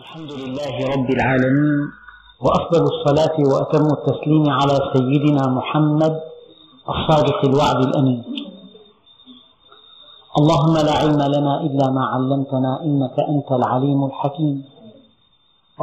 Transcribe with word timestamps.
الحمد 0.00 0.32
لله 0.42 0.74
رب 0.94 1.08
العالمين 1.10 1.80
وأفضل 2.44 2.82
الصلاة 2.92 3.36
وأتم 3.50 3.86
التسليم 3.96 4.44
على 4.50 4.76
سيدنا 4.94 5.42
محمد 5.58 6.14
الصادق 6.92 7.38
الوعد 7.44 7.80
الأمين. 7.88 8.20
اللهم 10.38 10.74
لا 10.88 10.94
علم 11.02 11.20
لنا 11.36 11.54
إلا 11.66 11.86
ما 11.96 12.04
علمتنا 12.14 12.72
إنك 12.84 13.16
أنت 13.34 13.48
العليم 13.52 14.04
الحكيم. 14.04 14.56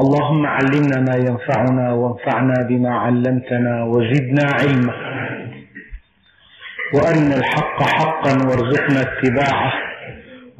اللهم 0.01 0.45
علمنا 0.45 0.97
ما 1.09 1.15
ينفعنا 1.27 1.93
وانفعنا 1.93 2.57
بما 2.70 2.89
علمتنا 2.89 3.73
وزدنا 3.84 4.45
علما. 4.59 4.93
وأرنا 6.93 7.36
الحق 7.36 7.79
حقا 7.81 8.34
وارزقنا 8.47 8.99
اتباعه. 9.07 9.71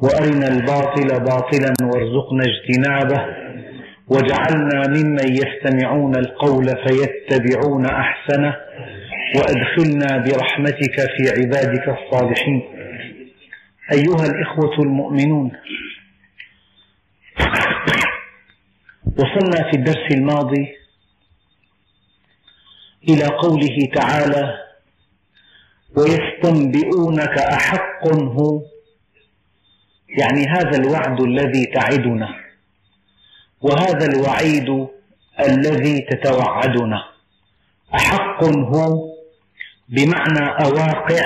وأرنا 0.02 0.46
الباطل 0.54 1.08
باطلا 1.30 1.72
وارزقنا 1.82 2.42
اجتنابه. 2.50 3.47
واجعلنا 4.10 4.88
ممن 4.88 5.28
يستمعون 5.28 6.16
القول 6.16 6.66
فيتبعون 6.66 7.86
أحسنه 7.86 8.56
وأدخلنا 9.36 10.18
برحمتك 10.24 10.96
في 10.96 11.30
عبادك 11.30 11.88
الصالحين. 11.88 12.62
أيها 13.92 14.26
الإخوة 14.26 14.78
المؤمنون 14.78 15.52
وصلنا 19.16 19.70
في 19.70 19.76
الدرس 19.76 20.12
الماضي 20.12 20.68
إلى 23.08 23.24
قوله 23.26 23.76
تعالى 23.94 24.58
ويستنبئونك 25.96 27.38
أحق 27.38 28.08
هو 28.08 28.62
يعني 30.18 30.44
هذا 30.46 30.78
الوعد 30.78 31.20
الذي 31.20 31.64
تعدنا. 31.64 32.47
وهذا 33.60 34.06
الوعيد 34.06 34.88
الذي 35.40 36.00
تتوعدنا 36.00 37.04
أحق 37.94 38.44
هو 38.44 39.14
بمعنى 39.88 40.64
أواقع 40.64 41.24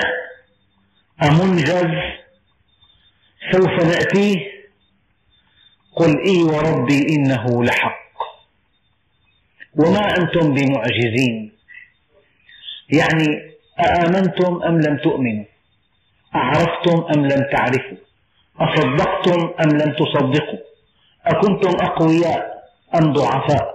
أمنجز 1.23 1.91
سوف 3.51 3.83
نأتيه. 3.83 4.53
قل 5.95 6.23
إي 6.25 6.43
وربي 6.43 7.07
إنه 7.09 7.63
لحق. 7.63 8.03
وما 9.75 10.17
أنتم 10.17 10.53
بمعجزين. 10.53 11.51
يعني 12.89 13.53
أآمنتم 13.79 14.63
أم 14.63 14.81
لم 14.81 14.97
تؤمنوا؟ 14.97 15.45
أعرفتم 16.35 17.05
أم 17.15 17.25
لم 17.25 17.41
تعرفوا؟ 17.51 17.97
أصدقتم 18.59 19.53
أم 19.63 19.69
لم 19.69 19.93
تصدقوا؟ 19.93 20.72
أكنتم 21.25 21.85
أقوياء 21.85 22.63
أم 22.95 23.13
ضعفاء؟ 23.13 23.73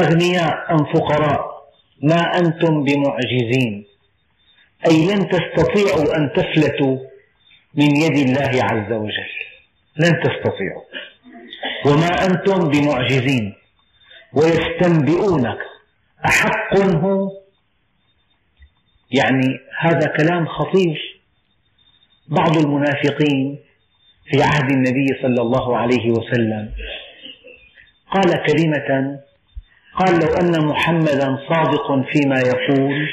أغنياء 0.00 0.72
أم 0.72 0.84
فقراء؟ 0.94 1.46
ما 2.02 2.38
أنتم 2.38 2.84
بمعجزين. 2.84 3.86
أي 4.86 5.06
لن 5.06 5.28
تستطيعوا 5.28 6.16
أن 6.16 6.32
تفلتوا 6.36 6.98
من 7.74 7.96
يد 7.96 8.28
الله 8.28 8.64
عز 8.64 8.92
وجل. 8.92 9.32
لن 9.96 10.22
تستطيعوا. 10.22 10.82
وما 11.86 12.26
أنتم 12.26 12.68
بمعجزين. 12.68 13.54
ويستنبئونك. 14.32 15.58
أحق 16.24 16.78
هو؟ 16.78 17.30
يعني 19.10 19.58
هذا 19.80 20.06
كلام 20.06 20.46
خطير. 20.46 21.22
بعض 22.28 22.56
المنافقين 22.56 23.65
في 24.30 24.42
عهد 24.42 24.70
النبي 24.70 25.06
صلى 25.22 25.42
الله 25.42 25.76
عليه 25.76 26.10
وسلم. 26.10 26.72
قال 28.10 28.42
كلمة 28.46 29.20
قال 29.98 30.14
لو 30.20 30.34
أن 30.40 30.66
محمدا 30.66 31.38
صادق 31.48 32.12
فيما 32.12 32.38
يقول 32.40 33.08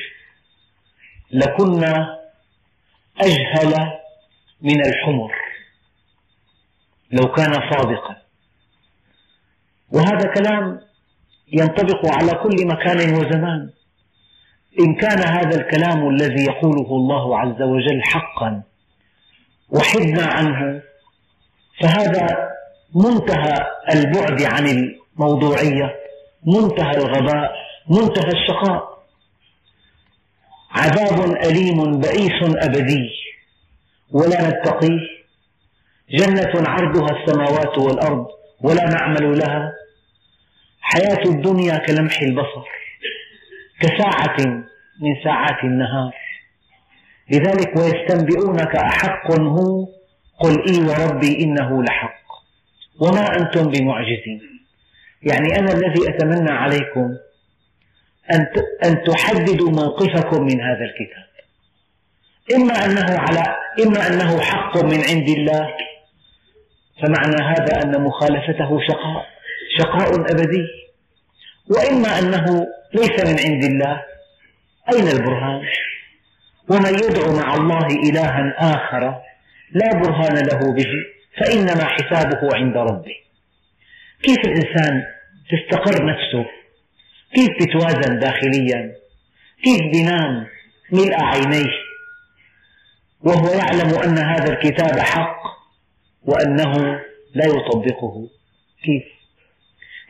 لكنا 1.31 2.19
أجهل 3.21 3.91
من 4.61 4.85
الحمر 4.85 5.31
لو 7.11 7.31
كان 7.31 7.53
صادقا. 7.53 8.17
وهذا 9.91 10.33
كلام 10.33 10.81
ينطبق 11.53 12.05
على 12.05 12.31
كل 12.31 12.67
مكان 12.67 13.13
وزمان. 13.13 13.69
إن 14.79 14.95
كان 14.95 15.19
هذا 15.19 15.61
الكلام 15.61 16.09
الذي 16.09 16.43
يقوله 16.43 16.87
الله 16.87 17.39
عز 17.39 17.61
وجل 17.61 18.03
حقا 18.03 18.63
وحدنا 19.69 20.25
عنه 20.25 20.81
فهذا 21.81 22.27
منتهى 22.95 23.65
البعد 23.93 24.41
عن 24.41 24.67
الموضوعية 24.67 25.95
منتهى 26.47 26.91
الغباء 26.91 27.51
منتهى 27.89 28.31
الشقاء. 28.31 29.03
عذاب 30.71 31.35
أليم 31.35 31.99
بئيس 31.99 32.39
أبدي 32.43 33.09
ولا 34.11 34.49
نتقيه. 34.49 35.13
جنة 36.09 36.69
عرضها 36.69 37.21
السماوات 37.21 37.77
والأرض 37.77 38.27
ولا 38.61 38.83
نعمل 38.89 39.37
لها. 39.39 39.73
حياة 40.81 41.23
الدنيا 41.25 41.77
كلمح 41.77 42.21
البصر 42.21 42.65
كساعة 43.79 44.37
من 45.01 45.23
ساعات 45.23 45.63
النهار. 45.63 46.13
لذلك 47.31 47.77
ويستنبئونك 47.77 48.75
أحق 48.75 49.31
هو 49.31 49.87
قل 50.39 50.67
إي 50.67 50.79
وربي 50.87 51.43
إنه 51.43 51.83
لحق. 51.83 52.23
وما 52.99 53.35
أنتم 53.35 53.71
بمعجزين. 53.71 54.41
يعني 55.23 55.59
أنا 55.59 55.71
الذي 55.71 56.09
أتمنى 56.09 56.51
عليكم 56.51 57.17
أن 58.83 59.03
تحددوا 59.03 59.71
موقفكم 59.71 60.43
من 60.43 60.61
هذا 60.61 60.85
الكتاب. 60.85 61.33
إما 62.55 62.85
أنه 62.85 63.19
على 63.19 63.55
إما 63.85 64.07
أنه 64.07 64.39
حق 64.41 64.77
من 64.77 65.03
عند 65.09 65.29
الله 65.29 65.73
فمعنى 67.03 67.43
هذا 67.43 67.81
أن 67.83 68.03
مخالفته 68.03 68.79
شقاء 68.87 69.25
شقاء 69.77 70.15
أبدي. 70.15 70.67
وإما 71.69 72.19
أنه 72.19 72.67
ليس 72.93 73.25
من 73.25 73.39
عند 73.39 73.63
الله 73.63 74.03
أين 74.93 75.07
البرهان؟ 75.07 75.61
ومن 76.69 76.93
يدعو 76.93 77.35
مع 77.35 77.55
الله 77.55 77.87
إلها 77.87 78.53
آخر 78.57 79.21
لا 79.73 79.93
برهان 79.93 80.35
له 80.35 80.73
به 80.73 80.91
فإنما 81.37 81.85
حسابه 81.85 82.55
عند 82.55 82.77
ربه. 82.77 83.15
كيف 84.23 84.37
الإنسان 84.37 85.03
تستقر 85.49 86.05
نفسه؟ 86.05 86.45
كيف 87.35 87.49
تتوازن 87.59 88.19
داخليا؟ 88.19 88.95
كيف 89.63 89.81
بينام 89.91 90.47
ملء 90.91 91.23
عينيه؟ 91.23 91.73
وهو 93.21 93.53
يعلم 93.53 93.99
أن 94.03 94.17
هذا 94.17 94.53
الكتاب 94.53 94.99
حق 94.99 95.41
وأنه 96.23 96.73
لا 97.35 97.45
يطبقه. 97.45 98.27
كيف؟ 98.83 99.03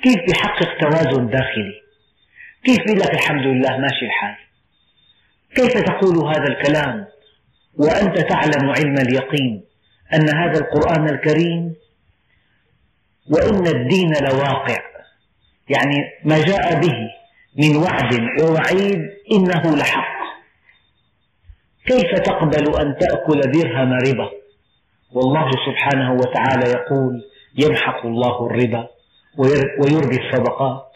كيف 0.04 0.18
بيحقق 0.28 0.78
توازن 0.82 1.30
داخلي؟ 1.30 1.82
كيف 2.64 2.80
يقول 2.80 3.00
لك 3.00 3.14
الحمد 3.14 3.46
لله 3.46 3.78
ماشي 3.78 4.06
الحال؟ 4.06 4.36
كيف 5.56 5.74
تقول 5.74 6.18
هذا 6.18 6.48
الكلام؟ 6.48 7.13
وأنت 7.78 8.20
تعلم 8.20 8.70
علم 8.70 8.96
اليقين 8.98 9.64
أن 10.14 10.30
هذا 10.30 10.60
القرآن 10.60 11.10
الكريم 11.10 11.76
وإن 13.32 13.68
الدين 13.68 14.14
لواقع. 14.22 14.78
يعني 15.70 15.98
ما 16.26 16.46
جاء 16.46 16.80
به 16.80 16.96
من 17.58 17.76
وعد 17.76 18.14
ووعيد 18.42 19.02
إنه 19.32 19.76
لحق. 19.78 20.14
كيف 21.86 22.20
تقبل 22.20 22.76
أن 22.82 22.98
تأكل 22.98 23.42
درهم 23.42 23.94
ربا؟ 23.94 24.30
والله 25.12 25.52
سبحانه 25.52 26.14
وتعالى 26.14 26.70
يقول 26.72 27.24
يمحق 27.58 28.06
الله 28.06 28.48
الربا 28.48 28.88
ويربي 29.80 30.18
الصدقات. 30.28 30.92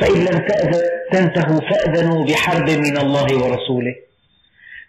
فإن 0.00 0.20
لم 0.24 0.46
تنتهوا 1.12 1.60
فأذنوا 1.60 2.24
بحرب 2.24 2.70
من 2.70 2.96
الله 2.98 3.26
ورسوله. 3.34 3.94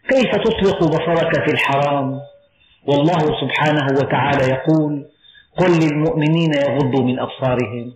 كيف 0.09 0.36
تطلق 0.36 0.83
بصرك 0.83 1.45
في 1.45 1.53
الحرام؟ 1.53 2.19
والله 2.86 3.42
سبحانه 3.42 3.86
وتعالى 4.00 4.44
يقول 4.44 5.06
قل 5.57 5.80
للمؤمنين 5.80 6.53
يغضوا 6.53 7.03
من 7.03 7.19
أبصارهم 7.19 7.94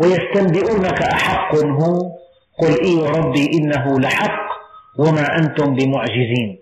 ويستنبئونك 0.00 1.02
أحق 1.02 1.54
هو 1.54 1.98
قل 2.58 2.84
إي 2.84 2.94
وربي 2.94 3.50
إنه 3.54 4.00
لحق 4.00 4.50
وما 4.98 5.36
أنتم 5.38 5.74
بمعجزين. 5.74 6.58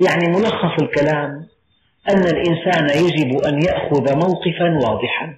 يعني 0.00 0.28
ملخص 0.28 0.82
الكلام 0.82 1.46
أن 2.08 2.20
الإنسان 2.20 3.04
يجب 3.04 3.38
أن 3.44 3.62
يأخذ 3.62 4.16
موقفا 4.16 4.88
واضحا. 4.88 5.36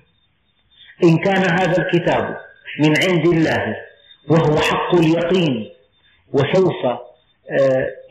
إن 1.05 1.17
كان 1.17 1.51
هذا 1.51 1.83
الكتاب 1.83 2.37
من 2.81 2.95
عند 3.09 3.27
الله 3.27 3.77
وهو 4.31 4.57
حق 4.57 4.95
اليقين 4.95 5.71
وسوف 6.33 7.08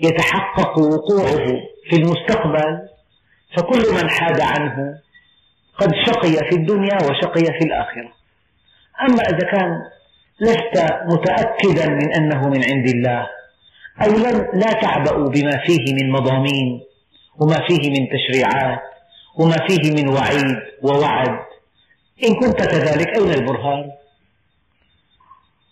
يتحقق 0.01 0.77
وقوعه 0.79 1.45
في 1.89 1.95
المستقبل 1.95 2.87
فكل 3.57 3.93
من 4.03 4.09
حاد 4.09 4.41
عنه 4.41 4.99
قد 5.77 5.91
شقي 6.05 6.49
في 6.49 6.55
الدنيا 6.55 6.95
وشقي 6.95 7.43
في 7.45 7.65
الآخرة 7.65 8.13
أما 9.09 9.23
إذا 9.23 9.51
كان 9.51 9.81
لست 10.41 10.93
متأكدا 11.05 11.89
من 11.89 12.13
أنه 12.13 12.49
من 12.49 12.63
عند 12.63 12.87
الله 12.87 13.27
أو 14.01 14.11
لم 14.11 14.47
لا 14.59 14.71
تعبأ 14.81 15.17
بما 15.17 15.63
فيه 15.65 15.93
من 15.93 16.11
مضامين 16.11 16.81
وما 17.39 17.67
فيه 17.67 17.89
من 17.89 18.07
تشريعات 18.09 18.79
وما 19.39 19.57
فيه 19.67 19.91
من 19.91 20.09
وعيد 20.09 20.57
ووعد 20.83 21.39
إن 22.23 22.35
كنت 22.35 22.61
كذلك 22.61 23.07
أين 23.17 23.33
البرهان؟ 23.33 23.91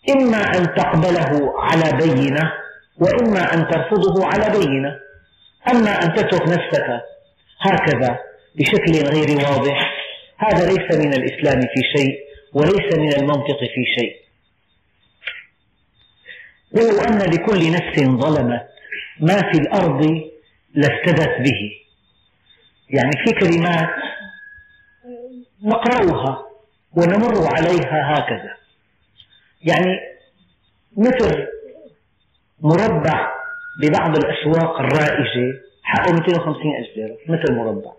إما 0.09 0.37
أن 0.37 0.75
تقبله 0.75 1.53
على 1.59 1.97
بينة 1.97 2.51
وإما 2.97 3.53
أن 3.53 3.67
ترفضه 3.67 4.25
على 4.25 4.59
بينة 4.59 4.99
أما 5.71 6.03
أن 6.03 6.13
تترك 6.13 6.41
نفسك 6.41 7.01
هكذا 7.61 8.19
بشكل 8.55 9.09
غير 9.09 9.37
واضح 9.37 9.91
هذا 10.37 10.65
ليس 10.65 10.97
من 11.05 11.13
الإسلام 11.13 11.61
في 11.61 11.81
شيء 11.97 12.19
وليس 12.53 12.97
من 12.97 13.13
المنطق 13.13 13.59
في 13.59 13.85
شيء. 13.99 14.15
ولو 16.71 16.99
أن 17.01 17.17
لكل 17.17 17.71
نفس 17.71 17.99
ظلمت 17.99 18.67
ما 19.19 19.51
في 19.51 19.57
الأرض 19.57 20.21
لافتدت 20.73 21.41
به. 21.41 21.71
يعني 22.89 23.11
في 23.25 23.31
كلمات 23.31 23.89
نقرأها 25.63 26.45
ونمر 26.93 27.47
عليها 27.55 28.13
هكذا. 28.13 28.57
يعني 29.61 29.99
متر 30.97 31.47
مربع 32.59 33.33
ببعض 33.81 34.17
الأسواق 34.17 34.79
الرائجة 34.79 35.61
حقه 35.83 36.13
250 36.13 36.75
ألف 36.79 36.97
ليرة 36.97 37.17
متر 37.27 37.53
مربع. 37.53 37.91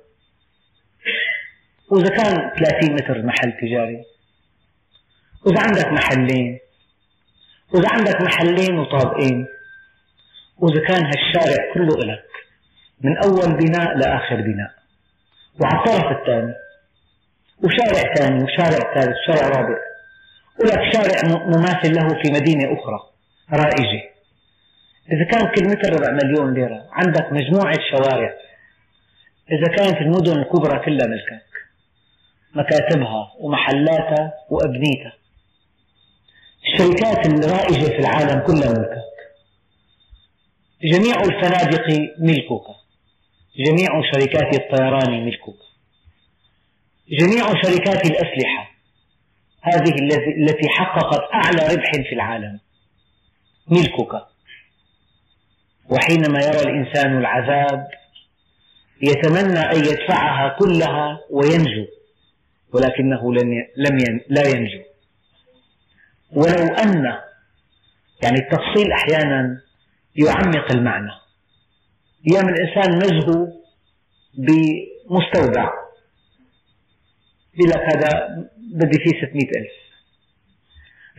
وإذا 1.91 2.09
كان 2.09 2.35
30 2.35 2.95
متر 2.95 3.23
محل 3.23 3.53
تجاري 3.61 4.05
وإذا 5.47 5.63
عندك 5.63 5.87
محلين 5.87 6.59
وإذا 7.75 7.89
عندك 7.93 8.21
محلين 8.21 8.79
وطابقين 8.79 9.47
وإذا 10.59 10.87
كان 10.89 11.05
هالشارع 11.05 11.75
كله 11.75 11.95
إلك 11.95 12.27
من 13.01 13.17
أول 13.25 13.57
بناء 13.57 13.97
لآخر 13.99 14.37
بناء. 14.37 14.75
وعلى 15.61 15.79
الطرف 15.79 16.19
الثاني 16.19 16.55
وشارع 17.65 18.15
ثاني 18.15 18.45
وشارع 18.45 18.95
ثالث 18.95 19.17
وشارع 19.29 19.49
رابع. 19.61 19.79
ولك 20.61 20.93
شارع 20.93 21.45
مماثل 21.47 21.95
له 21.95 22.09
في 22.23 22.33
مدينة 22.33 22.65
أخرى 22.65 23.01
رائجة. 23.53 24.16
إذا 25.13 25.25
كان 25.25 25.55
كل 25.55 25.69
متر 25.69 25.93
ربع 25.93 26.11
مليون 26.13 26.55
ليرة 26.55 26.87
عندك 26.93 27.33
مجموعة 27.33 27.75
شوارع. 27.91 28.35
إذا 29.51 29.77
كانت 29.77 29.97
المدن 29.97 30.39
الكبرى 30.39 30.79
كلها 30.79 31.07
ملكك 31.07 31.47
مكاتبها 32.55 33.33
ومحلاتها 33.39 34.33
وأبنيتها. 34.51 35.13
الشركات 36.67 37.27
الرائجة 37.27 37.85
في 37.85 37.99
العالم 37.99 38.41
كلها 38.41 38.69
ملكك. 38.69 39.07
جميع 40.83 41.21
الفنادق 41.21 41.87
ملكك. 42.19 42.67
جميع 43.57 44.03
شركات 44.13 44.61
الطيران 44.61 45.25
ملكك. 45.25 45.61
جميع 47.09 47.63
شركات 47.63 48.07
الأسلحة. 48.07 48.71
هذه 49.63 49.95
التي 50.39 50.69
حققت 50.69 51.23
أعلى 51.35 51.75
ربح 51.75 51.91
في 52.09 52.15
العالم. 52.15 52.61
ملكك. 53.69 54.36
وحينما 55.91 56.39
يرى 56.39 56.61
الإنسان 56.61 57.19
العذاب 57.19 57.89
يتمنى 59.03 59.61
أن 59.61 59.77
يدفعها 59.77 60.57
كلها 60.59 61.21
وينجو 61.31 61.87
ولكنه 62.73 63.35
لم 63.77 64.21
لا 64.29 64.49
ينجو. 64.49 64.83
ولو 66.33 66.75
أن 66.75 67.05
يعني 68.23 68.39
التفصيل 68.39 68.93
أحيانا 68.93 69.63
يعمق 70.17 70.73
المعنى. 70.73 71.11
أيام 72.31 72.49
الإنسان 72.49 72.99
مزهو 72.99 73.49
بمستودع 74.35 75.71
يقول 77.55 77.71
لك 77.71 77.97
هذا 77.97 78.29
بدي 78.75 78.99
فيه 78.99 79.27
600 79.27 79.49
ألف. 79.57 79.73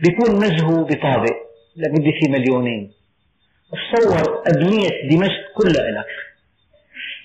بيكون 0.02 0.36
مزهو 0.36 0.84
بطابق 0.84 1.36
لك 1.76 1.90
بدي 1.90 2.12
فيه 2.20 2.30
مليونين. 2.30 2.92
تصور 3.72 4.42
أبنية 4.46 5.10
دمشق 5.10 5.52
كلها 5.54 5.90
لك 5.90 6.06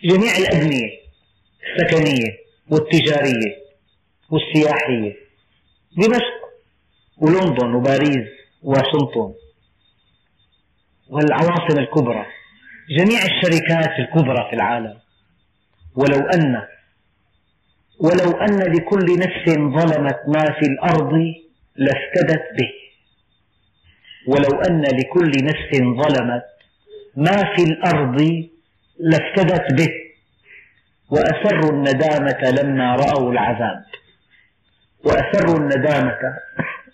جميع 0.03 0.37
الأبنية 0.37 0.89
السكنية 1.63 2.37
والتجارية 2.69 3.63
والسياحية. 4.29 5.15
دمشق 5.97 6.43
ولندن 7.17 7.73
وباريس 7.75 8.27
وواشنطن 8.63 9.33
والعواصم 11.09 11.79
الكبرى. 11.79 12.25
جميع 12.89 13.19
الشركات 13.19 13.99
الكبرى 13.99 14.49
في 14.49 14.55
العالم. 14.55 14.99
ولو 15.95 16.19
أن 16.19 16.67
ولو 17.99 18.31
أن 18.31 18.73
لكل 18.73 19.19
نفس 19.19 19.49
ظلمت 19.49 20.19
ما 20.27 20.59
في 20.59 20.65
الأرض 20.65 21.13
لافتدت 21.75 22.43
به. 22.59 22.82
ولو 24.27 24.61
أن 24.61 24.81
لكل 24.81 25.31
نفس 25.43 25.71
ظلمت 25.81 26.43
ما 27.15 27.55
في 27.55 27.63
الأرض 27.63 28.43
لافتدت 28.99 29.73
به 29.73 29.89
وأسروا 31.09 31.71
الندامة 31.71 32.41
لما 32.61 32.95
رأوا 32.95 33.31
العذاب. 33.31 33.83
وأسروا 35.05 35.57
الندامة 35.59 36.19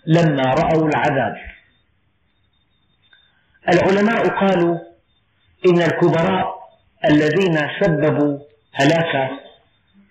لما 0.08 0.44
رأوا 0.54 0.88
العذاب. 0.90 1.36
العلماء 3.70 4.28
قالوا 4.28 4.80
إن 5.68 5.82
الكبراء 5.82 6.60
الذين 7.06 7.58
سببوا 7.82 8.40
هلاك 8.74 9.30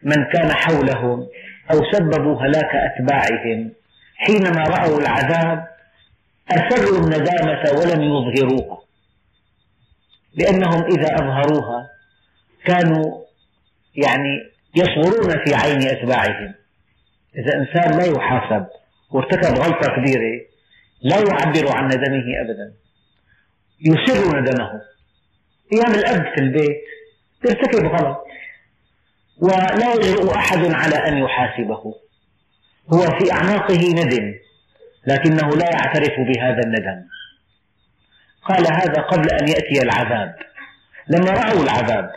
من 0.03 0.25
كان 0.33 0.53
حولهم 0.53 1.27
أو 1.71 1.93
سببوا 1.93 2.43
هلاك 2.43 2.71
أتباعهم 2.75 3.73
حينما 4.17 4.63
رأوا 4.63 5.01
العذاب 5.01 5.67
أسروا 6.51 6.99
الندامة 6.99 7.63
ولم 7.81 8.03
يظهروها 8.03 8.79
لأنهم 10.35 10.85
إذا 10.85 11.15
أظهروها 11.15 11.91
كانوا 12.65 13.25
يعني 13.97 14.51
يصغرون 14.75 15.45
في 15.45 15.55
عين 15.55 15.83
أتباعهم. 15.83 16.55
إذا 17.37 17.55
إنسان 17.55 17.99
لا 17.99 18.05
يحاسب 18.05 18.67
وارتكب 19.11 19.59
غلطة 19.59 19.97
كبيرة 19.97 20.41
لا 21.03 21.17
يعبر 21.17 21.77
عن 21.77 21.87
ندمه 21.87 22.25
أبدا. 22.45 22.75
يسر 23.81 24.41
ندمه. 24.41 24.83
أيام 25.73 25.95
الأب 25.95 26.35
في 26.35 26.41
البيت 26.41 26.83
يرتكب 27.45 27.87
غلط 27.87 28.25
ولا 29.39 29.95
يجرؤ 29.95 30.35
أحد 30.35 30.59
على 30.59 30.97
أن 30.97 31.19
يحاسبه. 31.19 31.95
هو 32.93 33.01
في 33.19 33.33
أعماقه 33.33 33.91
ندم. 33.91 34.35
لكنه 35.07 35.49
لا 35.49 35.71
يعترف 35.71 36.15
بهذا 36.19 36.61
الندم. 36.65 37.09
قال 38.45 38.67
هذا 38.73 39.03
قبل 39.03 39.31
أن 39.31 39.49
يأتي 39.49 39.83
العذاب. 39.83 40.35
لما 41.09 41.31
رأوا 41.31 41.63
العذاب 41.63 42.11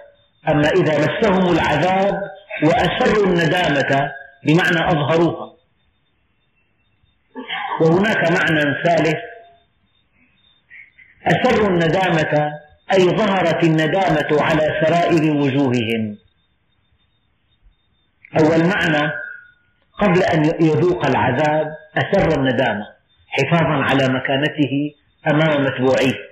أما 0.49 0.69
إذا 0.69 0.97
مسهم 0.97 1.53
العذاب 1.53 2.21
وأسروا 2.63 3.27
الندامة 3.27 4.11
بمعنى 4.43 4.87
أظهروها. 4.87 5.53
وهناك 7.81 8.31
معنى 8.31 8.83
ثالث. 8.83 9.17
أسروا 11.27 11.69
الندامة 11.69 12.51
أي 12.93 13.09
ظهرت 13.09 13.63
الندامة 13.63 14.41
على 14.41 14.81
سرائر 14.85 15.37
وجوههم. 15.37 16.17
أول 18.39 18.67
معنى 18.67 19.11
قبل 19.99 20.23
أن 20.23 20.45
يذوق 20.45 21.05
العذاب 21.05 21.80
أسر 21.97 22.39
الندامة 22.39 22.87
حفاظا 23.27 23.83
على 23.83 24.07
مكانته 24.07 24.93
أمام 25.27 25.63
متبوعيه. 25.65 26.31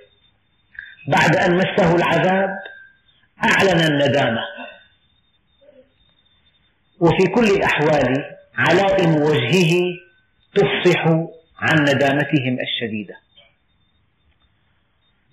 بعد 1.08 1.36
أن 1.36 1.56
مسه 1.56 1.96
العذاب 1.96 2.50
أعلن 3.44 3.80
الندامة. 3.80 4.40
وفي 7.00 7.26
كل 7.34 7.46
الأحوال 7.56 8.36
علائم 8.54 9.10
وجهه 9.10 9.72
تفصح 10.54 11.06
عن 11.58 11.82
ندامتهم 11.82 12.58
الشديدة. 12.60 13.14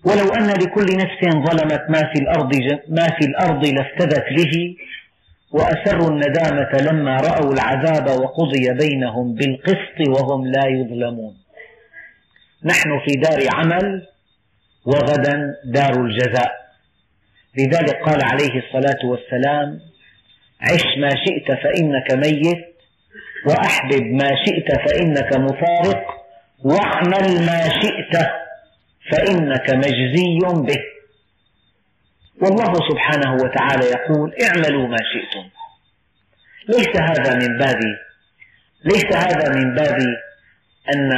ولو 0.03 0.33
أن 0.33 0.47
لكل 0.47 0.85
نفس 0.97 1.49
ظلمت 1.49 1.89
ما 1.89 2.13
في 2.13 2.19
الأرض 2.21 2.55
ما 2.89 3.07
في 3.19 3.25
الأرض 3.25 3.65
لافتدت 3.65 4.25
به 4.37 4.75
وأسروا 5.51 6.09
الندامة 6.09 6.91
لما 6.91 7.15
رأوا 7.15 7.53
العذاب 7.53 8.19
وقضي 8.19 8.73
بينهم 8.79 9.35
بالقسط 9.35 10.07
وهم 10.07 10.47
لا 10.47 10.67
يظلمون. 10.67 11.37
نحن 12.65 12.89
في 13.05 13.13
دار 13.19 13.39
عمل 13.55 14.07
وغدا 14.85 15.55
دار 15.65 16.05
الجزاء. 16.05 16.51
لذلك 17.57 17.95
قال 18.05 18.19
عليه 18.23 18.61
الصلاة 18.63 19.05
والسلام 19.05 19.79
عش 20.61 20.97
ما 20.97 21.09
شئت 21.09 21.47
فإنك 21.63 22.11
ميت 22.11 22.65
وأحبب 23.47 24.03
ما 24.03 24.29
شئت 24.45 24.75
فإنك 24.75 25.37
مفارق 25.37 26.03
واعمل 26.63 27.45
ما 27.45 27.69
شئت 27.81 28.27
فإنك 29.11 29.73
مجزي 29.73 30.39
به. 30.67 30.96
والله 32.41 32.73
سبحانه 32.89 33.33
وتعالى 33.33 33.85
يقول 33.85 34.35
اعملوا 34.43 34.87
ما 34.87 34.97
شئتم. 34.97 35.49
ليس 36.69 37.01
هذا 37.01 37.35
من 37.35 37.57
باب 37.57 37.79
ليس 38.85 39.15
هذا 39.15 39.55
من 39.55 39.75
باب 39.75 39.97
أن 40.95 41.11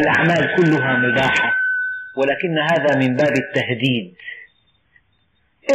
الأعمال 0.00 0.56
كلها 0.56 0.96
مباحة 0.96 1.54
ولكن 2.16 2.58
هذا 2.58 2.96
من 2.96 3.16
باب 3.16 3.32
التهديد. 3.36 4.14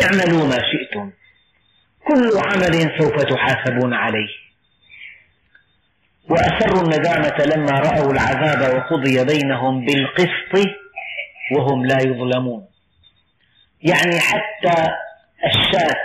اعملوا 0.04 0.48
ما 0.48 0.58
شئتم. 0.72 1.12
كل 2.08 2.30
عمل 2.46 3.00
سوف 3.00 3.24
تحاسبون 3.24 3.94
عليه. 3.94 4.30
وأسروا 6.30 6.84
الندامة 6.84 7.46
لما 7.56 7.80
رأوا 7.80 8.14
العذاب 8.14 8.76
وقضي 8.76 9.26
بينهم 9.26 9.86
بالقسط 9.86 10.70
وهم 11.56 11.86
لا 11.86 11.98
يظلمون. 12.02 12.68
يعني 13.81 14.19
حتى 14.19 14.91
الشاة 15.46 15.96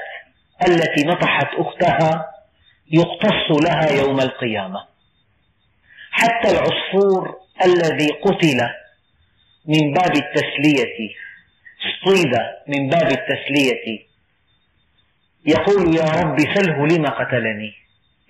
التي 0.69 1.05
نطحت 1.05 1.49
أختها 1.55 2.27
يقتص 2.91 3.65
لها 3.67 3.91
يوم 4.03 4.21
القيامة. 4.21 4.87
حتى 6.11 6.51
العصفور 6.51 7.37
الذي 7.65 8.09
قتل 8.09 8.61
من 9.67 9.93
باب 9.93 10.13
التسلية 10.17 11.11
اصطيد 11.83 12.33
من 12.69 12.89
باب 12.89 13.11
التسلية 13.11 14.07
يقول 15.47 15.97
يا 15.97 16.05
رب 16.23 16.39
سله 16.41 16.87
لما 16.87 17.09
قتلني؟ 17.11 17.73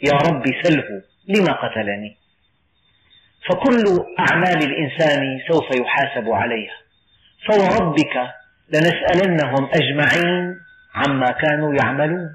يا 0.02 0.12
رب 0.12 0.44
سله 0.62 1.02
لما 1.28 1.52
قتلني. 1.52 2.16
فكل 3.48 4.04
أعمال 4.18 4.62
الإنسان 4.62 5.40
سوف 5.48 5.64
يحاسب 5.80 6.28
عليها. 6.30 6.76
فوربك 7.46 8.34
لنسألنهم 8.72 9.68
أجمعين 9.74 10.60
عما 10.94 11.30
كانوا 11.30 11.74
يعملون. 11.74 12.34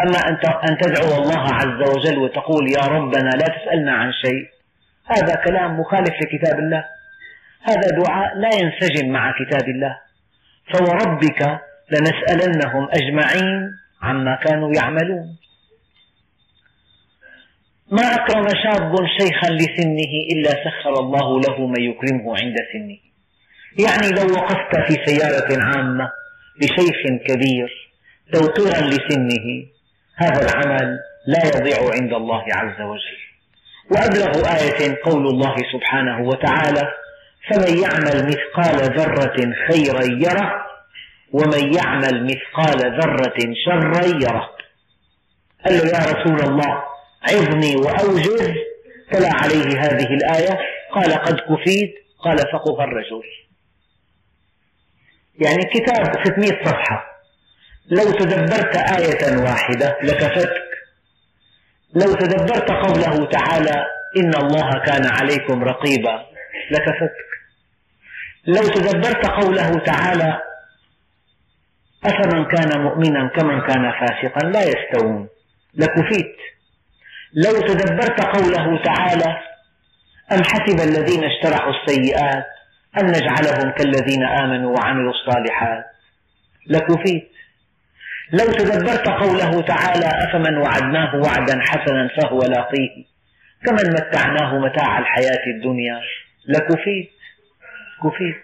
أما 0.00 0.18
أن 0.68 0.78
تدعو 0.78 1.22
الله 1.22 1.42
عز 1.54 1.90
وجل 1.90 2.18
وتقول 2.18 2.72
يا 2.72 2.86
ربنا 2.86 3.30
لا 3.30 3.46
تسألنا 3.56 3.92
عن 3.92 4.12
شيء 4.12 4.48
هذا 5.06 5.34
كلام 5.44 5.80
مخالف 5.80 6.14
لكتاب 6.22 6.58
الله. 6.58 6.84
هذا 7.62 7.88
دعاء 8.02 8.38
لا 8.38 8.50
ينسجم 8.62 9.12
مع 9.12 9.34
كتاب 9.38 9.68
الله. 9.68 9.98
فوربك 10.72 11.60
لنسألنهم 11.90 12.88
أجمعين 12.90 13.70
عما 14.02 14.36
كانوا 14.36 14.72
يعملون. 14.76 15.36
ما 17.90 18.02
أكرم 18.02 18.48
شاب 18.48 18.96
شيخا 19.18 19.50
لسنه 19.50 20.12
إلا 20.32 20.50
سخر 20.50 20.92
الله 21.00 21.40
له 21.40 21.66
من 21.66 21.80
يكرمه 21.80 22.36
عند 22.38 22.56
سنه. 22.72 23.03
يعني 23.78 24.08
لو 24.10 24.34
وقفت 24.34 24.76
في 24.86 25.04
سيارة 25.06 25.62
عامة 25.62 26.10
لشيخ 26.62 26.96
كبير 27.26 27.90
توقيرا 28.32 28.86
لسنه 28.86 29.66
هذا 30.16 30.40
العمل 30.42 30.98
لا 31.26 31.46
يضيع 31.46 31.78
عند 32.00 32.12
الله 32.12 32.44
عز 32.52 32.80
وجل. 32.80 33.24
وأبلغ 33.90 34.48
آية 34.60 34.98
قول 35.04 35.26
الله 35.26 35.56
سبحانه 35.72 36.28
وتعالى 36.28 36.92
فمن 37.50 37.82
يعمل 37.82 38.28
مثقال 38.28 38.76
ذرة 38.76 39.54
خيرا 39.68 40.04
يره 40.04 40.64
ومن 41.32 41.74
يعمل 41.74 42.24
مثقال 42.24 43.00
ذرة 43.00 43.54
شرا 43.64 44.04
يره. 44.04 44.50
قال 45.64 45.74
له 45.74 45.86
يا 45.86 45.98
رسول 45.98 46.50
الله 46.50 46.82
عظني 47.22 47.76
وأوجز. 47.76 48.54
تلا 49.12 49.30
عليه 49.32 49.80
هذه 49.80 50.08
الآية 50.14 50.58
قال 50.94 51.12
قد 51.12 51.40
كفيت 51.40 51.94
قال 52.18 52.38
فقه 52.38 52.84
الرجل. 52.84 53.22
يعني 55.38 55.62
كتاب 55.74 56.04
600 56.24 56.64
صفحة. 56.64 57.04
لو 57.90 58.10
تدبرت 58.12 58.76
آية 58.76 59.42
واحدة 59.42 59.98
لكفتك. 60.02 60.64
لو 61.94 62.14
تدبرت 62.14 62.70
قوله 62.70 63.28
تعالى 63.30 63.86
إن 64.16 64.34
الله 64.34 64.70
كان 64.86 65.06
عليكم 65.06 65.64
رقيبا 65.64 66.26
لكفتك. 66.70 67.24
لو 68.46 68.62
تدبرت 68.62 69.26
قوله 69.26 69.78
تعالى 69.78 70.40
أفمن 72.04 72.44
كان 72.44 72.80
مؤمنا 72.80 73.28
كمن 73.36 73.60
كان 73.60 73.92
فاسقا 73.92 74.46
لا 74.48 74.62
يستوون. 74.62 75.28
لكفيت. 75.74 76.36
لو 77.34 77.60
تدبرت 77.60 78.20
قوله 78.20 78.82
تعالى 78.82 79.36
أم 80.32 80.42
حسب 80.44 80.80
الذين 80.80 81.24
اشترحوا 81.24 81.72
السيئات 81.72 82.46
أن 82.98 83.06
نجعلهم 83.06 83.70
كالذين 83.70 84.24
آمنوا 84.24 84.76
وعملوا 84.76 85.12
الصالحات. 85.12 85.84
لكفيت 86.66 87.30
لو 88.32 88.52
تدبرت 88.52 89.08
قوله 89.08 89.60
تعالى 89.60 90.06
أفمن 90.06 90.56
وعدناه 90.56 91.16
وعدا 91.16 91.60
حسنا 91.60 92.08
فهو 92.16 92.38
لاقيه. 92.38 93.04
كمن 93.64 93.90
متعناه 93.90 94.58
متاع 94.58 94.98
الحياة 94.98 95.46
الدنيا. 95.46 96.00
لكفيت 96.48 97.10
كفيت 98.04 98.36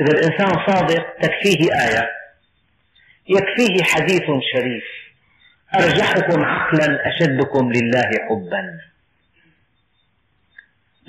إذا 0.00 0.12
الإنسان 0.12 0.66
صادق 0.66 1.16
تكفيه 1.20 1.68
آية. 1.72 2.10
يكفيه 3.28 3.84
حديث 3.84 4.22
شريف. 4.52 4.84
أرجحكم 5.74 6.44
عقلا 6.44 7.08
أشدكم 7.08 7.72
لله 7.72 8.10
حبا. 8.28 8.89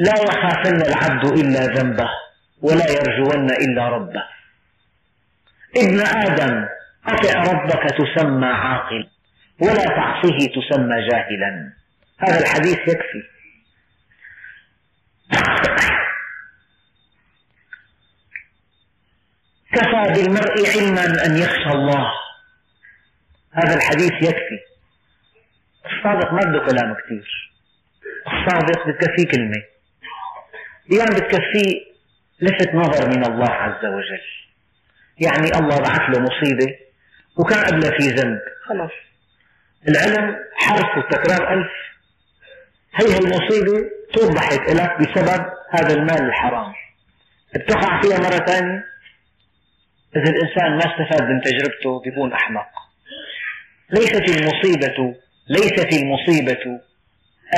لا 0.06 0.14
يخافن 0.28 0.82
العبد 0.82 1.26
إلا 1.26 1.66
ذنبه 1.66 2.10
ولا 2.62 2.88
يرجون 2.90 3.50
إلا 3.52 3.90
ربه. 3.90 4.24
ابن 5.78 6.00
آدم 6.00 6.68
أطع 7.08 7.34
ربك 7.52 7.84
تسمى 8.00 8.48
عاقل 8.48 9.10
ولا 9.62 9.86
تعصه 9.86 10.38
تسمى 10.38 11.08
جاهلا. 11.10 11.74
هذا 12.18 12.40
الحديث 12.40 12.80
يكفي. 12.80 13.24
كفى 19.74 20.14
بالمرء 20.14 20.56
علما 20.76 21.26
أن 21.26 21.38
يخشى 21.38 21.70
الله. 21.70 22.12
هذا 23.54 23.76
الحديث 23.76 24.12
يكفي. 24.12 24.60
الصادق 25.86 26.34
ما 26.34 26.40
بده 26.40 26.60
كلام 26.60 26.94
كثير. 26.94 27.52
الصادق 28.28 28.88
بتكفيه 28.88 29.28
كلمة. 29.32 29.64
يعني 30.90 31.16
بتكفيه 31.16 31.92
لفت 32.42 32.76
نظر 32.76 33.10
من 33.10 33.26
الله 33.26 33.52
عز 33.52 33.86
وجل. 33.86 34.22
يعني 35.20 35.48
الله 35.60 35.78
بعث 35.78 36.02
له 36.10 36.20
مصيبة 36.20 36.76
وكان 37.38 37.64
قبلها 37.64 37.92
في 37.92 38.08
ذنب. 38.08 38.40
خلاص. 38.66 38.92
العلم 39.88 40.36
حرف 40.54 40.98
وتكرار 40.98 41.54
ألف. 41.54 41.72
هي 42.96 43.18
المصيبة 43.18 43.90
توضحت 44.14 44.70
لك 44.70 44.98
بسبب 45.00 45.46
هذا 45.70 45.94
المال 45.94 46.22
الحرام. 46.22 46.74
بتقع 47.56 48.02
فيها 48.02 48.18
مرة 48.18 48.46
ثانية 48.46 48.86
إذا 50.16 50.32
الإنسان 50.32 50.72
ما 50.72 50.80
استفاد 50.80 51.30
من 51.30 51.42
تجربته 51.42 52.02
بيكون 52.02 52.34
أحمق. 52.34 52.68
ليست 53.90 54.30
المصيبة 54.30 55.16
ليست 55.50 55.94
المصيبة 55.94 56.82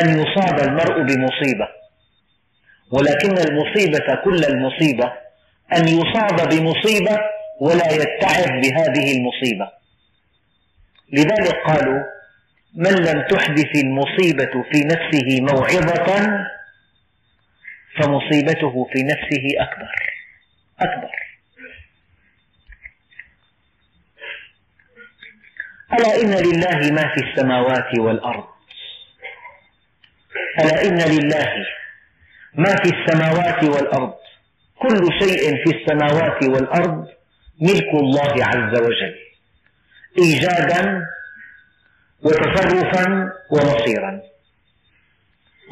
أن 0.01 0.10
يصاب 0.10 0.60
المرء 0.68 1.01
بمصيبة. 1.01 1.83
ولكن 2.94 3.38
المصيبة 3.38 4.16
كل 4.24 4.46
المصيبة 4.46 5.14
أن 5.76 5.88
يصاب 5.88 6.50
بمصيبة 6.50 7.20
ولا 7.62 7.92
يتعظ 7.92 8.48
بهذه 8.48 9.18
المصيبة. 9.18 9.72
لذلك 11.12 11.56
قالوا 11.66 12.04
من 12.76 12.92
لم 12.92 13.28
تحدث 13.30 13.76
المصيبة 13.84 14.64
في 14.72 14.80
نفسه 14.84 15.42
موعظة 15.42 16.30
فمصيبته 17.98 18.88
في 18.94 19.04
نفسه 19.04 19.46
أكبر 19.60 19.92
أكبر. 20.80 21.10
ألا 25.94 26.22
إن 26.22 26.46
لله 26.46 26.92
ما 26.92 27.14
في 27.14 27.22
السماوات 27.24 28.00
والأرض؟ 28.00 28.46
ألا 30.60 30.82
إن 30.88 30.98
لله 30.98 31.66
ما 32.56 32.76
في 32.76 32.92
السماوات 32.96 33.64
والأرض. 33.64 34.14
كل 34.80 35.08
شيء 35.22 35.64
في 35.64 35.78
السماوات 35.78 36.44
والأرض 36.44 37.08
ملك 37.62 37.90
الله 37.94 38.46
عز 38.46 38.80
وجل. 38.82 39.16
إيجادا 40.18 41.06
وتصرفا 42.24 43.32
ومصيرا. 43.52 44.22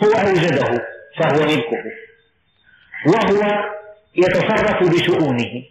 هو 0.04 0.12
أوجده 0.12 0.88
فهو 1.20 1.42
ملكه. 1.46 1.84
وهو 3.08 3.72
يتصرف 4.16 4.94
بشؤونه. 4.94 5.64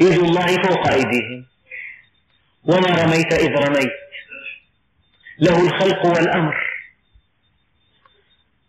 يد 0.00 0.18
الله 0.18 0.46
فوق 0.46 0.88
أيديهم 0.88 1.46
وما 2.64 3.02
رميت 3.02 3.32
إذ 3.32 3.50
رميت. 3.50 3.92
له 5.38 5.66
الخلق 5.66 6.06
والأمر. 6.06 6.71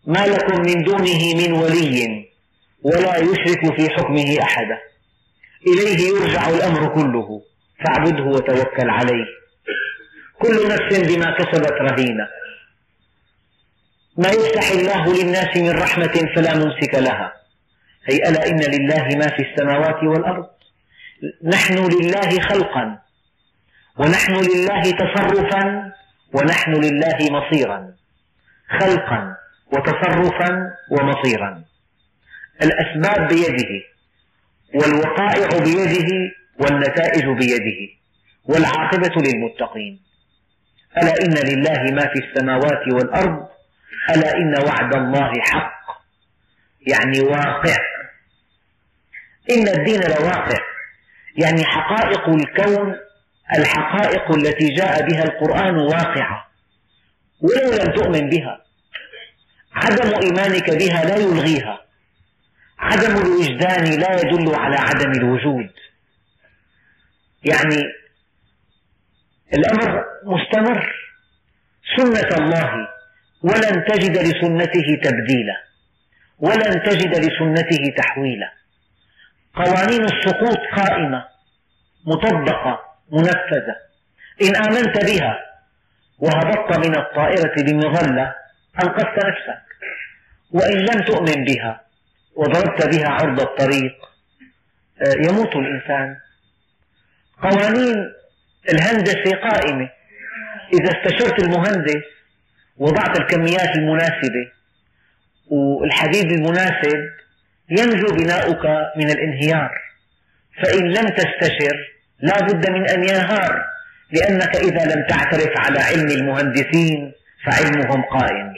ما 0.06 0.26
لكم 0.26 0.60
من 0.60 0.82
دونه 0.82 1.34
من 1.34 1.52
ولي 1.52 2.28
ولا 2.82 3.16
يشرك 3.16 3.76
في 3.76 3.90
حكمه 3.90 4.38
أحدا. 4.42 4.78
إليه 5.66 6.08
يرجع 6.08 6.48
الأمر 6.48 6.94
كله 6.94 7.42
فاعبده 7.84 8.24
وتوكل 8.24 8.90
عليه. 8.90 9.24
كل 10.38 10.68
نفس 10.68 11.08
بما 11.08 11.36
كسبت 11.38 11.72
رهينة. 11.72 12.28
ما 14.16 14.28
يفتح 14.28 14.70
الله 14.70 15.22
للناس 15.22 15.56
من 15.56 15.70
رحمة 15.70 16.32
فلا 16.36 16.54
ممسك 16.54 16.94
لها. 16.94 17.32
أي 18.10 18.16
ألا 18.28 18.46
إن 18.46 18.60
لله 18.60 19.08
ما 19.16 19.28
في 19.36 19.42
السماوات 19.42 20.02
والأرض؟ 20.02 20.46
نحن 21.44 21.74
لله 21.74 22.40
خلقا 22.40 22.98
ونحن 23.98 24.32
لله 24.32 24.82
تصرفا 24.82 25.92
ونحن 26.32 26.72
لله 26.72 27.18
مصيرا. 27.30 27.94
خلقا. 28.80 29.43
وتصرفا 29.72 30.74
ومصيرا. 30.90 31.64
الأسباب 32.62 33.28
بيده 33.28 33.84
والوقائع 34.74 35.48
بيده 35.64 36.32
والنتائج 36.58 37.24
بيده 37.24 37.94
والعاقبة 38.44 39.22
للمتقين. 39.22 40.00
ألا 41.02 41.14
إن 41.24 41.34
لله 41.48 41.94
ما 41.94 42.12
في 42.12 42.18
السماوات 42.24 42.92
والأرض؟ 42.92 43.48
ألا 44.10 44.36
إن 44.36 44.54
وعد 44.66 44.94
الله 44.94 45.32
حق؟ 45.40 45.84
يعني 46.86 47.20
واقع. 47.20 47.76
إن 49.50 49.68
الدين 49.68 50.00
لواقع. 50.00 50.58
يعني 51.36 51.64
حقائق 51.64 52.28
الكون 52.28 52.96
الحقائق 53.58 54.36
التي 54.36 54.68
جاء 54.68 55.08
بها 55.08 55.24
القرآن 55.24 55.76
واقعة. 55.76 56.48
ولو 57.40 57.70
لم 57.72 57.92
تؤمن 57.92 58.30
بها 58.30 58.63
عدم 59.74 60.20
إيمانك 60.22 60.70
بها 60.70 61.04
لا 61.04 61.16
يلغيها. 61.16 61.80
عدم 62.78 63.16
الوجدان 63.16 63.84
لا 64.00 64.20
يدل 64.20 64.54
على 64.54 64.76
عدم 64.76 65.10
الوجود. 65.10 65.70
يعني 67.44 67.82
الأمر 69.54 70.04
مستمر. 70.24 70.94
سنة 71.96 72.44
الله 72.44 72.88
ولن 73.42 73.84
تجد 73.84 74.18
لسنته 74.18 75.00
تبديلا. 75.02 75.64
ولن 76.38 76.82
تجد 76.82 77.16
لسنته 77.16 77.94
تحويلا. 77.96 78.52
قوانين 79.54 80.04
السقوط 80.04 80.58
قائمة 80.76 81.24
مطبقة 82.06 82.80
منفذة. 83.12 83.76
إن 84.42 84.56
آمنت 84.56 85.04
بها 85.04 85.38
وهبطت 86.18 86.86
من 86.86 86.96
الطائرة 86.98 87.54
بمظلة 87.62 88.34
أنقذت 88.82 89.24
نفسك. 89.26 89.63
وإن 90.50 90.78
لم 90.78 91.04
تؤمن 91.04 91.44
بها 91.44 91.80
وضربت 92.36 92.96
بها 92.96 93.08
عرض 93.08 93.40
الطريق 93.40 93.94
آه، 95.02 95.28
يموت 95.28 95.56
الإنسان. 95.56 96.16
قوانين 97.42 97.94
الهندسة 98.68 99.36
قائمة. 99.42 99.90
إذا 100.72 100.90
استشرت 100.98 101.42
المهندس 101.42 102.02
وضعت 102.76 103.20
الكميات 103.20 103.76
المناسبة 103.76 104.50
والحديد 105.46 106.32
المناسب 106.32 107.10
ينجو 107.70 108.06
بناؤك 108.16 108.64
من 108.96 109.10
الانهيار. 109.10 109.70
فإن 110.62 110.84
لم 110.84 111.08
تستشر 111.08 111.92
لا 112.20 112.40
بد 112.40 112.70
من 112.70 112.88
أن 112.88 113.04
ينهار 113.04 113.64
لأنك 114.12 114.56
إذا 114.56 114.94
لم 114.94 115.06
تعترف 115.08 115.50
على 115.56 115.78
علم 115.80 116.08
المهندسين 116.08 117.12
فعلمهم 117.44 118.02
قائم. 118.02 118.54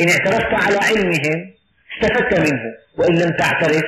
إن 0.00 0.08
اعترفت 0.08 0.66
على 0.66 0.78
علمهم 0.78 1.54
استفدت 1.92 2.50
منه. 2.50 2.62
وإن 2.98 3.14
لم 3.14 3.36
تعترف 3.36 3.84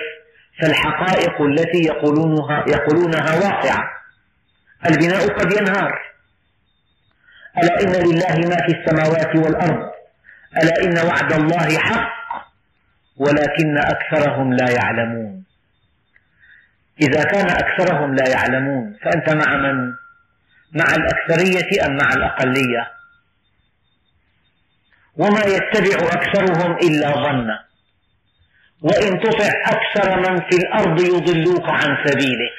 فالحقائق 0.60 1.42
التي 1.42 1.78
يقولونها, 1.78 2.64
يقولونها 2.68 3.34
واقعة. 3.34 3.90
البناء 4.86 5.26
قد 5.26 5.52
ينهار. 5.52 6.12
ألا 7.62 7.80
إن 7.80 8.08
لله 8.08 8.48
ما 8.48 8.56
في 8.66 8.72
السماوات 8.78 9.36
والأرض؟ 9.36 9.90
ألا 10.62 10.82
إن 10.84 11.06
وعد 11.06 11.32
الله 11.32 11.78
حق؟ 11.78 12.12
ولكن 13.16 13.78
أكثرهم 13.78 14.52
لا 14.52 14.70
يعلمون. 14.70 15.44
إذا 17.02 17.24
كان 17.24 17.50
أكثرهم 17.50 18.14
لا 18.14 18.28
يعلمون 18.28 18.98
فأنت 19.02 19.30
مع 19.30 19.56
من؟ 19.56 19.92
مع 20.72 20.94
الأكثرية 20.94 21.86
أم 21.86 21.96
مع 21.96 22.12
الأقلية؟ 22.12 22.90
وما 25.16 25.40
يتبع 25.40 26.08
أكثرهم 26.12 26.76
إلا 26.76 27.10
ظنا 27.10 27.64
وإن 28.82 29.20
تطع 29.20 29.50
أكثر 29.66 30.16
من 30.16 30.40
في 30.50 30.56
الأرض 30.56 31.00
يضلوك 31.00 31.68
عن 31.68 31.96
سبيله. 32.04 32.50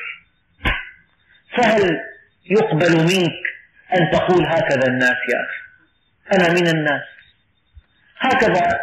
فهل 1.58 2.00
يقبل 2.46 2.98
منك 2.98 3.44
أن 3.96 4.12
تقول 4.12 4.46
هكذا 4.48 4.88
الناس 4.88 5.18
يا 5.30 5.40
أخي؟ 5.46 5.64
أنا 6.34 6.54
من 6.54 6.68
الناس. 6.68 7.02
هكذا 8.20 8.80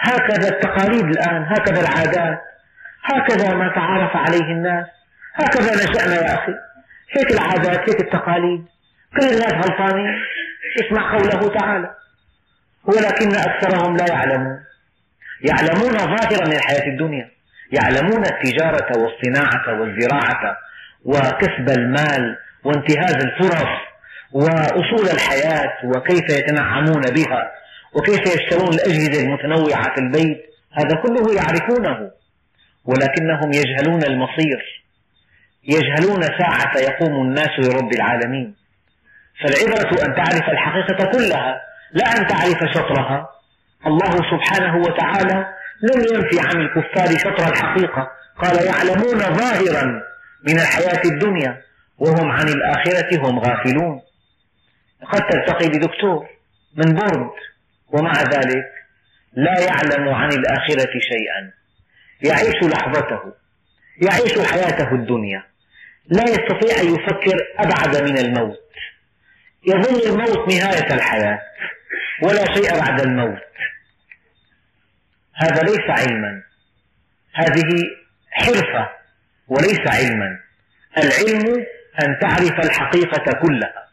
هكذا 0.00 0.48
التقاليد 0.48 1.04
الآن 1.04 1.42
هكذا 1.42 1.80
العادات 1.80 2.40
هكذا 3.04 3.54
ما 3.54 3.68
تعارف 3.74 4.16
عليه 4.16 4.52
الناس 4.52 4.86
هكذا 5.34 5.74
نشأنا 5.74 6.14
يا 6.14 6.34
أخي. 6.34 6.52
هيك 7.10 7.32
العادات 7.32 7.88
هيك 7.90 8.00
التقاليد. 8.00 8.64
كل 9.16 9.26
الناس 9.26 9.52
غلطانين. 9.52 10.22
اسمع 10.80 11.12
قوله 11.12 11.58
تعالى. 11.58 11.94
ولكن 12.86 13.34
أكثرهم 13.34 13.96
لا 13.96 14.04
يعلمون. 14.08 14.64
يعلمون 15.50 15.92
ظاهرا 15.92 16.46
من 16.48 16.52
الحياة 16.52 16.88
الدنيا. 16.88 17.30
يعلمون 17.72 18.24
التجارة 18.26 18.98
والصناعة 18.98 19.80
والزراعة 19.80 20.56
وكسب 21.04 21.78
المال 21.78 22.36
وانتهاز 22.64 23.14
الفرص 23.14 23.72
وأصول 24.32 25.08
الحياة 25.14 25.72
وكيف 25.84 26.30
يتنعمون 26.38 27.02
بها 27.02 27.52
وكيف 27.94 28.20
يشترون 28.20 28.74
الأجهزة 28.74 29.22
المتنوعة 29.22 29.94
في 29.94 30.00
البيت. 30.00 30.44
هذا 30.72 31.02
كله 31.02 31.34
يعرفونه. 31.34 32.10
ولكنهم 32.84 33.52
يجهلون 33.52 34.02
المصير. 34.02 34.84
يجهلون 35.64 36.22
ساعة 36.22 36.78
يقوم 36.78 37.26
الناس 37.26 37.50
لرب 37.58 37.92
العالمين. 37.92 38.54
فالعبرة 39.40 40.06
أن 40.06 40.14
تعرف 40.14 40.48
الحقيقة 40.50 41.10
كلها 41.12 41.60
لا 41.94 42.06
أن 42.16 42.26
تعرف 42.26 42.58
شطرها. 42.74 43.30
الله 43.86 44.10
سبحانه 44.10 44.76
وتعالى 44.76 45.46
لم 45.82 46.00
ينفي 46.00 46.40
عن 46.40 46.60
الكفار 46.60 47.18
شطر 47.18 47.52
الحقيقة. 47.52 48.10
قال 48.42 48.66
يعلمون 48.66 49.18
ظاهرا 49.18 50.02
من 50.48 50.58
الحياة 50.58 51.00
الدنيا 51.04 51.62
وهم 51.98 52.30
عن 52.30 52.48
الآخرة 52.48 53.18
هم 53.18 53.38
غافلون. 53.38 54.00
قد 55.12 55.20
تلتقي 55.20 55.68
بدكتور 55.68 56.28
من 56.76 56.94
بورد 56.94 57.30
ومع 57.88 58.12
ذلك 58.12 58.64
لا 59.32 59.60
يعلم 59.60 60.08
عن 60.08 60.28
الآخرة 60.32 60.92
شيئا. 61.00 61.52
يعيش 62.22 62.62
لحظته 62.62 63.32
يعيش 64.02 64.52
حياته 64.52 64.94
الدنيا. 64.94 65.44
لا 66.08 66.22
يستطيع 66.22 66.80
أن 66.82 66.94
يفكر 66.94 67.36
أبعد 67.58 68.02
من 68.02 68.18
الموت. 68.18 68.60
يظن 69.66 70.12
الموت 70.12 70.54
نهاية 70.54 70.94
الحياة. 70.94 71.40
ولا 72.22 72.54
شيء 72.54 72.78
بعد 72.80 73.00
الموت. 73.00 73.42
هذا 75.34 75.62
ليس 75.62 75.90
علما. 76.00 76.42
هذه 77.34 77.70
حرفة 78.30 78.90
وليس 79.48 79.80
علما. 79.86 80.40
العلم 80.98 81.66
أن 82.02 82.18
تعرف 82.20 82.66
الحقيقة 82.66 83.32
كلها. 83.42 83.88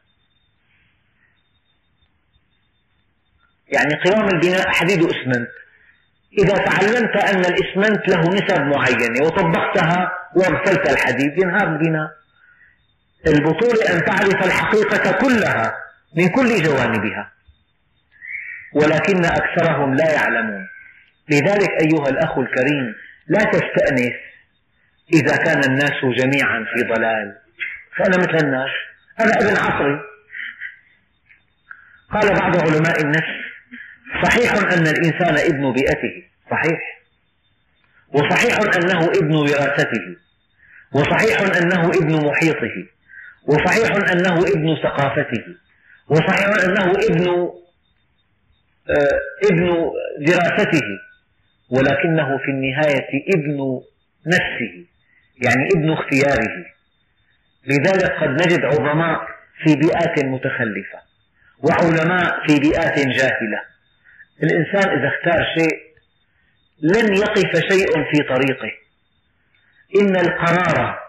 يعني 3.67 3.95
قوام 4.05 4.27
البناء 4.27 4.69
حديد 4.69 5.03
أسمنت 5.03 5.49
إذا 6.37 6.53
تعلمت 6.53 7.15
أن 7.17 7.39
الإسمنت 7.39 8.07
له 8.07 8.19
نسب 8.19 8.61
معينة 8.61 9.25
وطبقتها 9.25 10.11
وارسلت 10.35 10.89
الحديد 10.89 11.37
ينهار 11.37 11.67
البناء. 11.67 12.11
البطولة 13.27 13.93
أن 13.93 14.05
تعرف 14.05 14.45
الحقيقة 14.45 15.11
كلها 15.11 15.75
من 16.17 16.27
كل 16.29 16.63
جوانبها. 16.63 17.31
ولكن 18.73 19.25
أكثرهم 19.25 19.95
لا 19.95 20.11
يعلمون. 20.13 20.67
لذلك 21.29 21.69
أيها 21.69 22.09
الأخ 22.09 22.37
الكريم 22.37 22.95
لا 23.27 23.43
تستأنس 23.43 24.13
إذا 25.13 25.35
كان 25.37 25.63
الناس 25.63 26.05
جميعا 26.17 26.65
في 26.73 26.83
ضلال. 26.83 27.37
فأنا 27.97 28.17
مثل 28.17 28.45
الناس 28.45 28.69
أنا 29.19 29.31
ابن 29.31 29.57
عصري. 29.57 29.99
قال 32.11 32.39
بعض 32.39 32.69
علماء 32.69 33.01
النفس 33.01 33.41
صحيح 34.23 34.53
أن 34.53 34.87
الإنسان 34.87 35.37
ابن 35.37 35.73
بيئته 35.73 36.23
صحيح. 36.51 37.01
وصحيح 38.07 38.57
أنه 38.75 39.05
ابن 39.05 39.35
وراثته. 39.35 40.15
وصحيح 40.93 41.41
أنه 41.41 41.89
ابن 41.89 42.25
محيطه. 42.25 42.87
وصحيح 43.47 44.11
أنه 44.11 44.39
ابن 44.39 44.75
ثقافته. 44.83 45.45
وصحيح 46.09 46.47
أنه 46.65 46.91
ابن 46.91 47.51
ابن 49.51 49.91
دراسته 50.19 50.87
ولكنه 51.69 52.37
في 52.37 52.51
النهاية 52.51 53.09
ابن 53.35 53.81
نفسه 54.27 54.85
يعني 55.45 55.67
ابن 55.75 55.91
اختياره. 55.91 56.65
لذلك 57.67 58.11
قد 58.11 58.29
نجد 58.29 58.65
عظماء 58.65 59.27
في 59.63 59.75
بيئات 59.75 60.25
متخلفة 60.25 60.99
وعلماء 61.63 62.47
في 62.47 62.59
بيئات 62.59 62.99
جاهلة. 62.99 63.61
الإنسان 64.43 64.99
إذا 64.99 65.07
اختار 65.07 65.45
شيء 65.57 65.77
لن 66.81 67.15
يقف 67.15 67.59
شيء 67.71 67.87
في 68.11 68.23
طريقه. 68.29 68.71
إن 70.01 70.15
القرار 70.15 70.99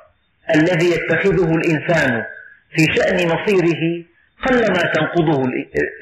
الذي 0.54 0.86
يتخذه 0.90 1.54
الإنسان 1.54 2.24
في 2.76 2.94
شأن 2.94 3.16
مصيره 3.28 4.04
قلما 4.46 4.92
تنقضه 4.92 5.44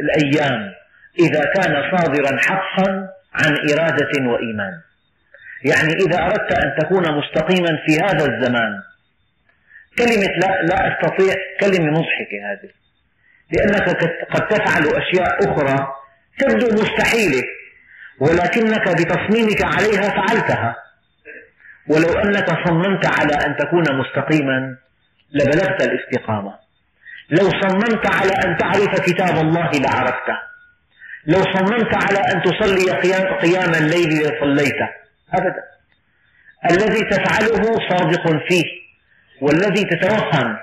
الأيام. 0.01 0.80
إذا 1.19 1.41
كان 1.55 1.91
صادرا 1.97 2.39
حقا 2.39 3.09
عن 3.35 3.57
إرادة 3.73 4.31
وإيمان. 4.31 4.81
يعني 5.65 5.93
إذا 5.93 6.19
أردت 6.19 6.53
أن 6.53 6.77
تكون 6.79 7.03
مستقيما 7.19 7.79
في 7.87 8.01
هذا 8.01 8.25
الزمان 8.27 8.83
كلمة 9.99 10.33
لا, 10.39 10.63
لا 10.63 10.93
أستطيع 10.93 11.35
كلمة 11.61 11.91
مضحكة 11.91 12.39
هذه. 12.53 12.71
لأنك 13.53 13.89
قد 14.31 14.49
تفعل 14.49 14.83
أشياء 14.83 15.53
أخرى 15.53 15.89
تبدو 16.39 16.67
مستحيلة 16.83 17.43
ولكنك 18.21 18.89
بتصميمك 18.89 19.63
عليها 19.65 20.11
فعلتها. 20.11 20.77
ولو 21.89 22.13
أنك 22.13 22.49
صممت 22.69 23.21
على 23.21 23.35
أن 23.47 23.57
تكون 23.57 23.85
مستقيما 23.99 24.77
لبلغت 25.33 25.83
الاستقامة. 25.83 26.55
لو 27.31 27.51
صممت 27.51 28.07
على 28.07 28.33
أن 28.47 28.57
تعرف 28.57 29.01
كتاب 29.01 29.37
الله 29.37 29.71
لعرفته. 29.71 30.50
لو 31.27 31.43
صممت 31.43 32.05
على 32.05 32.19
أن 32.19 32.43
تصلي 32.43 32.91
قيام, 33.43 33.75
الليل 33.75 34.09
لصليته 34.09 34.89
أبدا. 35.35 35.63
الذي 36.71 37.05
تفعله 37.05 37.63
صادق 37.89 38.49
فيه 38.49 38.65
والذي 39.41 39.85
تتوهم 39.85 40.57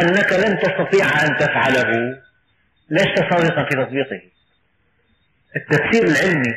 أنك 0.00 0.32
لن 0.32 0.58
تستطيع 0.58 1.06
أن 1.24 1.36
تفعله 1.36 2.18
لست 2.90 3.18
صادقا 3.30 3.64
في 3.64 3.84
تطبيقه. 3.84 4.20
التفسير 5.56 6.04
العلمي 6.04 6.54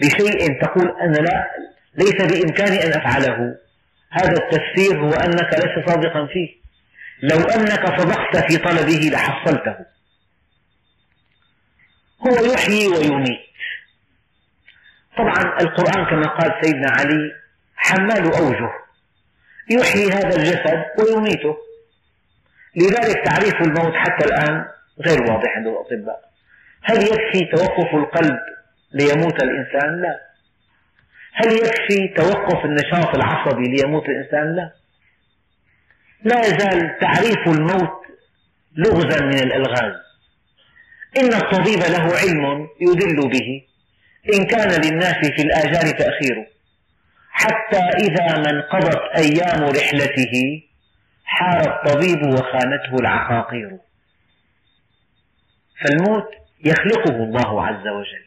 لشيء 0.00 0.62
تقول 0.62 0.94
أنا 1.00 1.16
لا 1.16 1.50
ليس 1.94 2.14
بإمكاني 2.14 2.84
أن 2.86 2.92
أفعله. 3.00 3.56
هذا 4.10 4.32
التفسير 4.32 5.00
هو 5.00 5.10
أنك 5.10 5.54
لست 5.54 5.88
صادقا 5.88 6.26
فيه. 6.32 6.64
لو 7.22 7.40
أنك 7.40 8.00
صدقت 8.00 8.52
في 8.52 8.58
طلبه 8.58 9.10
لحصلته. 9.12 9.76
هو 12.26 12.52
يحيي 12.52 12.88
ويميت. 12.88 13.40
طبعا 15.16 15.60
القرآن 15.60 16.04
كما 16.10 16.28
قال 16.28 16.64
سيدنا 16.64 16.90
علي 16.90 17.32
حمال 17.76 18.34
أوجه. 18.34 18.70
يحيي 19.70 20.12
هذا 20.12 20.36
الجسد 20.36 20.84
ويميته. 20.98 21.56
لذلك 22.76 23.24
تعريف 23.24 23.54
الموت 23.54 23.94
حتى 23.94 24.24
الآن 24.24 24.64
غير 25.06 25.22
واضح 25.22 25.56
عند 25.56 25.66
الأطباء. 25.66 26.30
هل 26.82 27.02
يكفي 27.02 27.40
توقف 27.54 27.94
القلب 27.94 28.38
ليموت 28.92 29.42
الإنسان؟ 29.42 30.02
لا. 30.02 30.20
هل 31.32 31.52
يكفي 31.52 32.14
توقف 32.16 32.64
النشاط 32.64 33.14
العصبي 33.16 33.62
ليموت 33.62 34.08
الإنسان؟ 34.08 34.56
لا. 34.56 34.72
لا 36.22 36.40
يزال 36.40 36.98
تعريف 37.00 37.48
الموت 37.48 38.04
لغزا 38.76 39.24
من 39.24 39.38
الألغاز. 39.38 40.03
إن 41.16 41.34
الطبيب 41.34 41.78
له 41.78 42.16
علم 42.16 42.68
يدل 42.80 43.28
به. 43.28 43.62
إن 44.34 44.44
كان 44.46 44.80
للناس 44.82 45.16
في 45.16 45.42
الآجال 45.42 45.96
تأخير. 45.96 46.46
حتى 47.30 47.78
إذا 47.78 48.38
ما 48.38 48.50
انقضت 48.50 49.00
أيام 49.16 49.64
رحلته 49.64 50.62
حار 51.24 51.60
الطبيب 51.60 52.26
وخانته 52.26 52.94
العقاقير. 53.00 53.78
فالموت 55.80 56.28
يخلقه 56.64 57.16
الله 57.16 57.66
عز 57.66 57.86
وجل. 57.86 58.24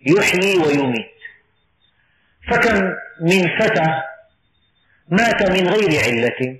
يحيي 0.00 0.58
ويميت. 0.58 1.18
فكم 2.50 2.94
من 3.20 3.58
فتى 3.58 4.02
مات 5.08 5.50
من 5.50 5.68
غير 5.68 6.00
علة 6.04 6.58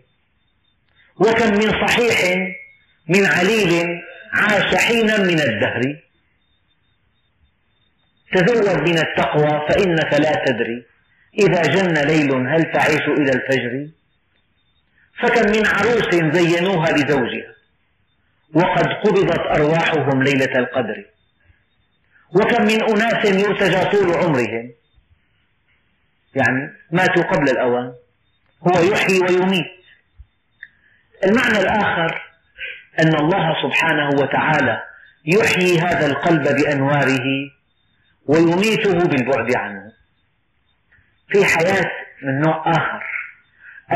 وكم 1.16 1.50
من 1.50 1.86
صحيح 1.86 2.18
من 3.08 3.26
عليل 3.26 3.97
عاش 4.32 4.74
حينا 4.74 5.18
من 5.18 5.40
الدهر. 5.40 5.96
تزود 8.32 8.88
من 8.88 8.98
التقوى 8.98 9.68
فإنك 9.68 10.14
لا 10.14 10.44
تدري. 10.46 10.86
إذا 11.38 11.62
جن 11.62 12.06
ليل 12.06 12.32
هل 12.32 12.72
تعيش 12.72 13.00
إلى 13.00 13.32
الفجر؟ 13.32 13.88
فكم 15.20 15.52
من 15.52 15.66
عروس 15.66 16.34
زينوها 16.34 16.92
لزوجها. 16.92 17.54
وقد 18.54 18.86
قبضت 18.86 19.38
أرواحهم 19.38 20.22
ليلة 20.22 20.58
القدر. 20.58 21.04
وكم 22.30 22.62
من 22.62 22.82
أناس 22.82 23.24
يرتجى 23.24 23.90
طول 23.90 24.14
عمرهم. 24.14 24.72
يعني 26.34 26.72
ماتوا 26.92 27.22
قبل 27.22 27.50
الأوان. 27.50 27.92
هو 28.62 28.92
يحيي 28.92 29.20
ويميت. 29.20 29.78
المعنى 31.24 31.58
الآخر 31.58 32.27
أن 33.00 33.14
الله 33.14 33.54
سبحانه 33.62 34.08
وتعالى 34.08 34.82
يحيي 35.24 35.78
هذا 35.78 36.06
القلب 36.06 36.42
بأنواره 36.42 37.50
ويميته 38.26 38.92
بالبعد 38.92 39.56
عنه. 39.56 39.92
في 41.28 41.44
حياة 41.44 41.90
من 42.22 42.40
نوع 42.40 42.70
آخر. 42.70 43.02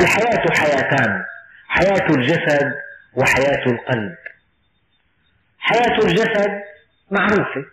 الحياة 0.00 0.44
حياتان 0.50 1.24
حياة 1.68 2.06
الجسد 2.10 2.72
وحياة 3.14 3.66
القلب. 3.66 4.16
حياة 5.58 5.98
الجسد 5.98 6.50
معروفة. 7.10 7.64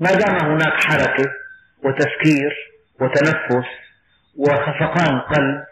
ما 0.00 0.12
دام 0.14 0.50
هناك 0.50 0.72
حركة 0.72 1.32
وتفكير 1.84 2.52
وتنفس 3.00 3.66
وخفقان 4.36 5.20
قلب 5.20 5.64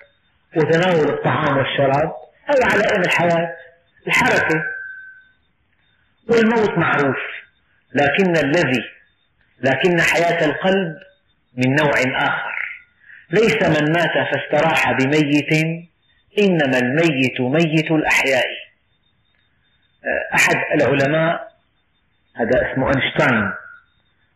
وتناول 0.56 1.08
الطعام 1.14 1.56
والشراب 1.56 2.12
هذا 2.44 2.72
علائم 2.72 3.00
الحياة 3.00 3.56
الحركة 4.06 4.73
والموت 6.28 6.78
معروف. 6.78 7.16
لكن 7.94 8.36
الذي 8.36 8.82
لكن 9.60 10.00
حياة 10.00 10.44
القلب 10.44 10.96
من 11.56 11.74
نوع 11.74 11.92
آخر. 12.16 12.54
ليس 13.30 13.62
من 13.62 13.92
مات 13.92 14.10
فاستراح 14.32 14.92
بميت 14.92 15.52
إنما 16.38 16.78
الميت 16.78 17.40
ميت 17.40 17.90
الأحياء. 17.90 18.46
أحد 20.34 20.56
العلماء 20.74 21.52
هذا 22.36 22.72
اسمه 22.72 22.86
أينشتاين 22.86 23.52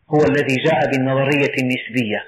هو 0.09 0.23
الذي 0.23 0.55
جاء 0.55 0.91
بالنظرية 0.91 1.53
النسبية. 1.61 2.25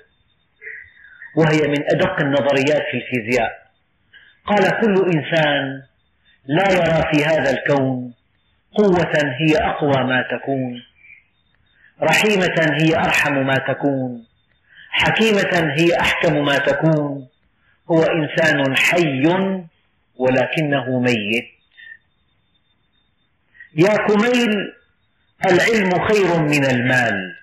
وهي 1.36 1.68
من 1.68 1.84
أدق 1.92 2.20
النظريات 2.20 2.82
في 2.92 2.98
الفيزياء. 2.98 3.62
قال 4.46 4.82
كل 4.82 5.18
إنسان 5.18 5.84
لا 6.46 6.72
يرى 6.72 7.12
في 7.12 7.26
هذا 7.26 7.52
الكون 7.52 8.14
قوة 8.76 9.12
هي 9.40 9.58
أقوى 9.58 10.04
ما 10.04 10.24
تكون. 10.32 10.84
رحيمة 12.04 12.78
هي 12.82 12.96
أرحم 12.96 13.34
ما 13.34 13.56
تكون. 13.56 14.26
حكيمة 14.90 15.74
هي 15.78 16.00
أحكم 16.00 16.46
ما 16.46 16.58
تكون. 16.58 17.28
هو 17.92 18.04
إنسان 18.04 18.76
حي 18.76 19.28
ولكنه 20.16 21.00
ميت. 21.00 21.46
يا 23.76 23.96
كميل 24.08 24.74
العلم 25.46 26.08
خير 26.08 26.40
من 26.40 26.66
المال. 26.66 27.36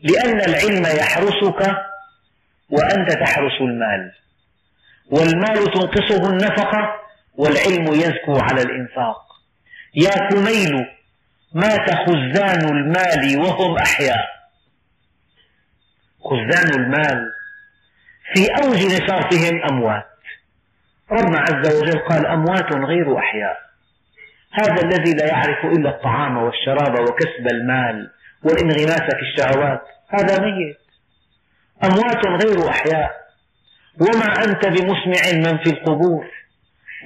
لأن 0.00 0.40
العلم 0.40 0.86
يحرسك 0.98 1.76
وأنت 2.70 3.12
تحرس 3.12 3.60
المال. 3.60 4.12
والمال 5.10 5.72
تنقصه 5.72 6.30
النفقة 6.30 7.00
والعلم 7.34 7.92
يزكو 7.92 8.38
على 8.38 8.62
الإنفاق. 8.62 9.33
يا 9.96 10.28
كميل 10.30 10.86
مات 11.54 11.90
خزان 11.90 12.68
المال 12.68 13.38
وهم 13.38 13.76
أحياء. 13.76 14.26
خزان 16.20 16.80
المال 16.80 17.32
في 18.34 18.46
أوج 18.62 18.86
نشاطهم 18.86 19.62
أموات. 19.70 20.06
ربنا 21.12 21.38
عز 21.38 21.76
وجل 21.76 21.98
قال 21.98 22.26
أموات 22.26 22.72
غير 22.72 23.18
أحياء. 23.18 23.58
هذا 24.52 24.82
الذي 24.82 25.14
لا 25.14 25.26
يعرف 25.26 25.64
إلا 25.64 25.90
الطعام 25.90 26.36
والشراب 26.36 27.00
وكسب 27.00 27.46
المال 27.52 28.10
والانغماس 28.42 29.02
في 29.02 29.22
الشهوات. 29.22 29.82
هذا 30.08 30.40
ميت. 30.40 30.78
أموات 31.84 32.26
غير 32.26 32.68
أحياء. 32.68 33.10
وما 34.00 34.44
أنت 34.44 34.66
بمسمع 34.66 35.50
من 35.50 35.58
في 35.58 35.70
القبور. 35.70 36.30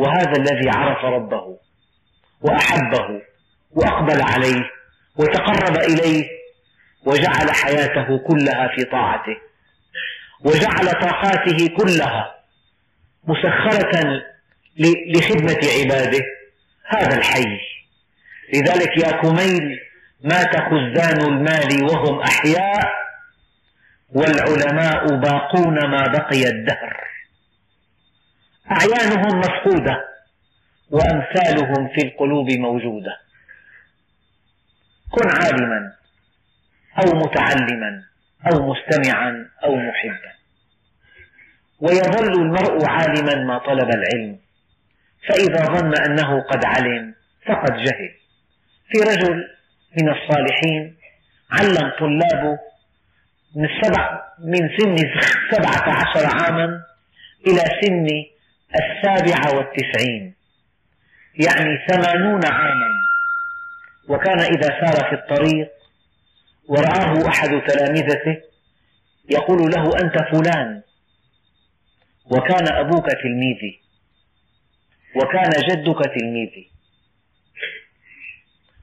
وهذا 0.01 0.33
الذي 0.33 0.71
عرف 0.71 1.05
ربه. 1.05 1.68
وأحبه 2.41 3.23
وأقبل 3.71 4.23
عليه 4.23 4.71
وتقرب 5.17 5.77
إليه 5.77 6.25
وجعل 7.07 7.51
حياته 7.51 8.19
كلها 8.19 8.69
في 8.77 8.85
طاعته 8.85 9.37
وجعل 10.45 10.87
طاقاته 10.87 11.69
كلها 11.77 12.35
مسخرة 13.25 14.23
لخدمة 15.15 15.61
عباده. 15.81 16.25
هذا 16.87 17.19
الحي. 17.19 17.61
لذلك 18.55 18.99
يا 18.99 19.11
كميل 19.11 19.81
مات 20.25 20.57
خزان 20.57 21.21
المال 21.21 21.85
وهم 21.85 22.21
أحياء 22.21 22.93
والعلماء 24.15 25.15
باقون 25.17 25.91
ما 25.91 26.07
بقي 26.07 26.49
الدهر. 26.49 26.97
أعيانهم 28.71 29.39
مفقودة. 29.39 30.09
وأمثالهم 30.91 31.89
في 31.89 32.07
القلوب 32.07 32.51
موجودة. 32.51 33.17
كن 35.11 35.29
عالما 35.29 35.93
أو 36.99 37.19
متعلما 37.19 38.03
أو 38.53 38.73
مستمعا 38.73 39.49
أو 39.65 39.77
محبا. 39.77 40.33
ويظل 41.81 42.43
المرء 42.43 42.87
عالما 42.89 43.35
ما 43.45 43.59
طلب 43.59 43.91
العلم. 43.91 44.39
فإذا 45.29 45.65
ظن 45.65 45.93
أنه 46.07 46.41
قد 46.41 46.65
علم 46.65 47.15
فقد 47.47 47.77
جهل. 47.77 48.15
في 48.91 48.99
رجل 48.99 49.45
من 50.01 50.09
الصالحين 50.09 50.97
علم 51.51 51.93
طلابه 51.99 52.59
من 53.57 53.65
السبع 53.65 54.23
من 54.39 54.77
سن 54.79 54.97
سبعة 55.51 55.95
عشر 55.95 56.27
عاما 56.27 56.85
إلى 57.47 57.61
سن 57.83 58.07
السابعة 58.75 59.57
والتسعين. 59.57 60.38
يعني 61.47 61.87
ثمانون 61.89 62.41
عاما. 62.47 62.89
وكان 64.09 64.39
إذا 64.39 64.69
سار 64.81 65.09
في 65.09 65.15
الطريق 65.15 65.71
ورآه 66.69 67.29
أحد 67.29 67.49
تلامذته 67.49 68.43
يقول 69.31 69.59
له 69.59 69.85
أنت 69.85 70.17
فلان. 70.33 70.83
وكان 72.25 72.73
أبوك 72.73 73.07
تلميذي. 73.23 73.81
وكان 75.17 75.51
جدك 75.51 75.99
تلميذي. 76.19 76.71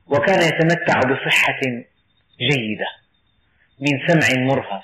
وكان 0.07 0.41
يتمتع 0.41 0.99
بصحة 0.99 1.59
جيدة 2.39 2.87
من 3.79 4.07
سمع 4.07 4.43
مرهف 4.43 4.83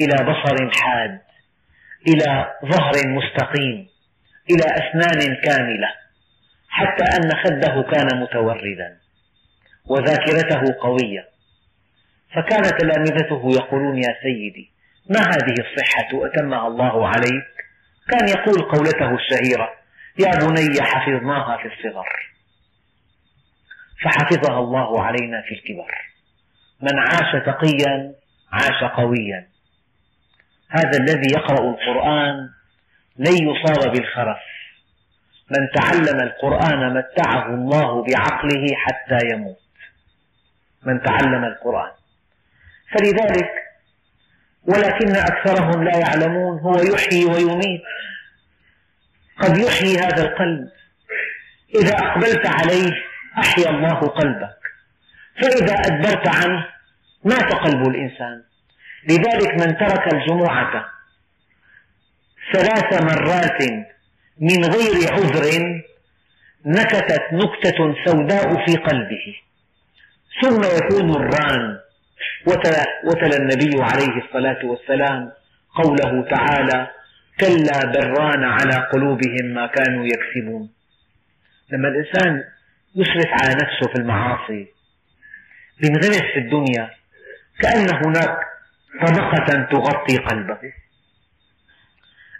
إلى 0.00 0.24
بصر 0.24 0.70
حاد 0.72 1.20
إلى 2.08 2.54
ظهر 2.64 2.92
مستقيم 3.08 3.88
إلى 4.50 4.64
أسنان 4.64 5.36
كاملة. 5.44 6.05
حتى 6.76 7.04
أن 7.16 7.30
خده 7.44 7.82
كان 7.92 8.20
متوردا 8.20 8.96
وذاكرته 9.86 10.76
قوية. 10.80 11.28
فكان 12.34 12.62
تلامذته 12.62 13.50
يقولون 13.50 13.98
يا 13.98 14.14
سيدي 14.22 14.70
ما 15.10 15.20
هذه 15.20 15.54
الصحة 15.58 16.26
أتمها 16.26 16.66
الله 16.66 17.08
عليك؟ 17.08 17.46
كان 18.08 18.28
يقول 18.28 18.62
قولته 18.62 19.14
الشهيرة 19.14 19.72
يا 20.18 20.30
بني 20.46 20.82
حفظناها 20.82 21.56
في 21.56 21.68
الصغر. 21.68 22.08
فحفظها 24.04 24.58
الله 24.58 25.02
علينا 25.02 25.42
في 25.42 25.54
الكبر. 25.54 25.94
من 26.82 26.98
عاش 26.98 27.44
تقيا 27.46 28.14
عاش 28.52 28.84
قويا. 28.96 29.46
هذا 30.68 30.98
الذي 31.00 31.28
يقرأ 31.36 31.70
القرآن 31.70 32.48
لن 33.18 33.48
يصاب 33.48 33.92
بالخرف. 33.92 34.55
من 35.50 35.68
تعلم 35.74 36.20
القرآن 36.20 36.94
متعه 36.94 37.54
الله 37.54 38.04
بعقله 38.04 38.66
حتى 38.76 39.18
يموت. 39.32 39.60
من 40.82 41.02
تعلم 41.02 41.44
القرآن. 41.44 41.92
فلذلك 42.92 43.50
ولكن 44.64 45.16
أكثرهم 45.16 45.84
لا 45.84 45.98
يعلمون 45.98 46.58
هو 46.58 46.74
يحيي 46.94 47.24
ويميت. 47.24 47.82
قد 49.38 49.58
يحيي 49.58 49.98
هذا 49.98 50.22
القلب. 50.22 50.70
إذا 51.74 51.94
أقبلت 51.94 52.46
عليه 52.46 52.92
أحيا 53.38 53.70
الله 53.70 54.00
قلبك. 54.00 54.58
فإذا 55.42 55.74
أدبرت 55.74 56.28
عنه 56.28 56.66
مات 57.24 57.54
قلب 57.54 57.88
الإنسان. 57.88 58.42
لذلك 59.08 59.54
من 59.54 59.76
ترك 59.78 60.14
الجمعة 60.14 60.86
ثلاث 62.52 63.02
مرات 63.02 63.62
من 64.40 64.64
غير 64.64 65.12
عذر 65.12 65.44
نكتت 66.66 67.22
نكتة 67.32 67.94
سوداء 68.04 68.66
في 68.66 68.76
قلبه. 68.76 69.36
ثم 70.42 70.60
يكون 70.76 71.10
الران. 71.10 71.78
وتلا 73.04 73.36
النبي 73.36 73.82
عليه 73.82 74.24
الصلاة 74.24 74.64
والسلام 74.64 75.32
قوله 75.74 76.28
تعالى 76.30 76.90
كلا 77.40 77.92
بران 77.92 78.44
على 78.44 78.88
قلوبهم 78.92 79.44
ما 79.54 79.66
كانوا 79.66 80.06
يكسبون. 80.06 80.70
لما 81.72 81.88
الإنسان 81.88 82.44
يسرف 82.94 83.30
على 83.42 83.54
نفسه 83.54 83.92
في 83.94 84.00
المعاصي 84.00 84.66
بينغمس 85.80 86.22
في 86.34 86.38
الدنيا 86.38 86.90
كأن 87.60 87.86
هناك 88.04 88.38
طبقة 89.06 89.68
تغطي 89.72 90.16
قلبه. 90.16 90.72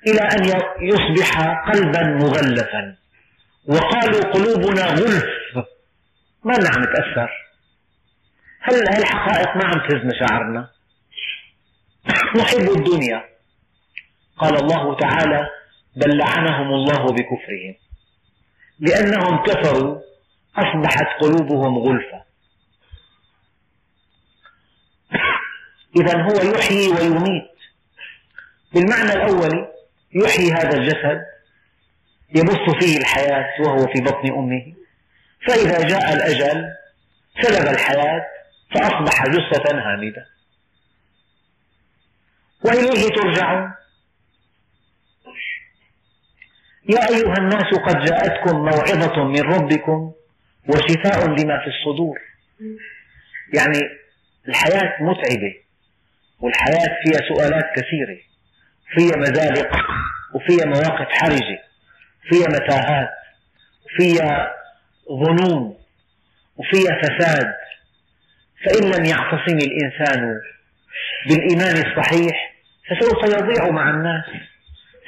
إلى 0.07 0.21
أن 0.21 0.62
يصبح 0.81 1.40
قلبا 1.71 2.03
مغلفا. 2.03 2.97
وقالوا 3.66 4.33
قلوبنا 4.33 4.87
غلف. 4.87 5.25
ما 6.45 6.55
عم 6.55 6.83
نتأثر. 6.83 7.31
هل 8.61 8.75
هالحقائق 8.75 9.57
ما 9.57 9.64
عم 9.64 9.88
تهز 9.88 10.05
مشاعرنا؟ 10.05 10.71
نحب 12.38 12.71
الدنيا. 12.77 13.25
قال 14.38 14.57
الله 14.57 14.97
تعالى 14.97 15.49
بل 15.97 16.19
لعنهم 16.19 16.75
الله 16.75 17.05
بكفرهم. 17.05 17.75
لأنهم 18.79 19.42
كفروا 19.42 20.01
أصبحت 20.57 21.07
قلوبهم 21.21 21.79
غلفة 21.79 22.23
إذا 26.01 26.23
هو 26.23 26.55
يحيي 26.55 26.88
ويميت. 26.88 27.51
بالمعنى 28.75 29.12
الأول 29.12 29.76
يحيي 30.12 30.53
هذا 30.53 30.79
الجسد 30.79 31.25
يبث 32.35 32.85
فيه 32.85 32.99
الحياة 32.99 33.61
وهو 33.61 33.87
في 33.87 34.01
بطن 34.01 34.33
أمه. 34.33 34.75
فإذا 35.47 35.88
جاء 35.88 36.12
الأجل 36.14 36.64
سلب 37.42 37.69
الحياة 37.69 38.27
فأصبح 38.75 39.25
جثة 39.27 39.79
هامدة. 39.79 40.27
وإليه 42.64 43.09
ترجعون. 43.09 43.73
يا 46.88 47.09
أيها 47.09 47.35
الناس 47.38 47.75
قد 47.87 48.05
جاءتكم 48.05 48.57
موعظة 48.57 49.25
من 49.25 49.40
ربكم 49.40 50.12
وشفاء 50.69 51.27
لما 51.27 51.64
في 51.64 51.71
الصدور. 51.71 52.19
يعني 53.55 53.81
الحياة 54.49 55.03
متعبة 55.03 55.55
والحياة 56.40 56.97
فيها 57.05 57.21
سؤالات 57.29 57.64
كثيرة. 57.77 58.19
فيها 58.94 59.16
مزالق 59.16 59.70
وفيها 60.35 60.64
مواقف 60.66 61.09
حرجة 61.09 61.62
فيها 62.29 62.49
متاهات 62.49 63.11
وفيها 63.85 64.53
ظنون 65.09 65.79
وفيها 66.57 67.01
فساد. 67.03 67.55
فإن 68.64 68.85
لم 68.85 69.05
يعتصم 69.05 69.59
الإنسان 69.59 70.40
بالإيمان 71.29 71.77
الصحيح 71.77 72.55
فسوف 72.88 73.25
يضيع 73.25 73.70
مع 73.70 73.90
الناس. 73.90 74.25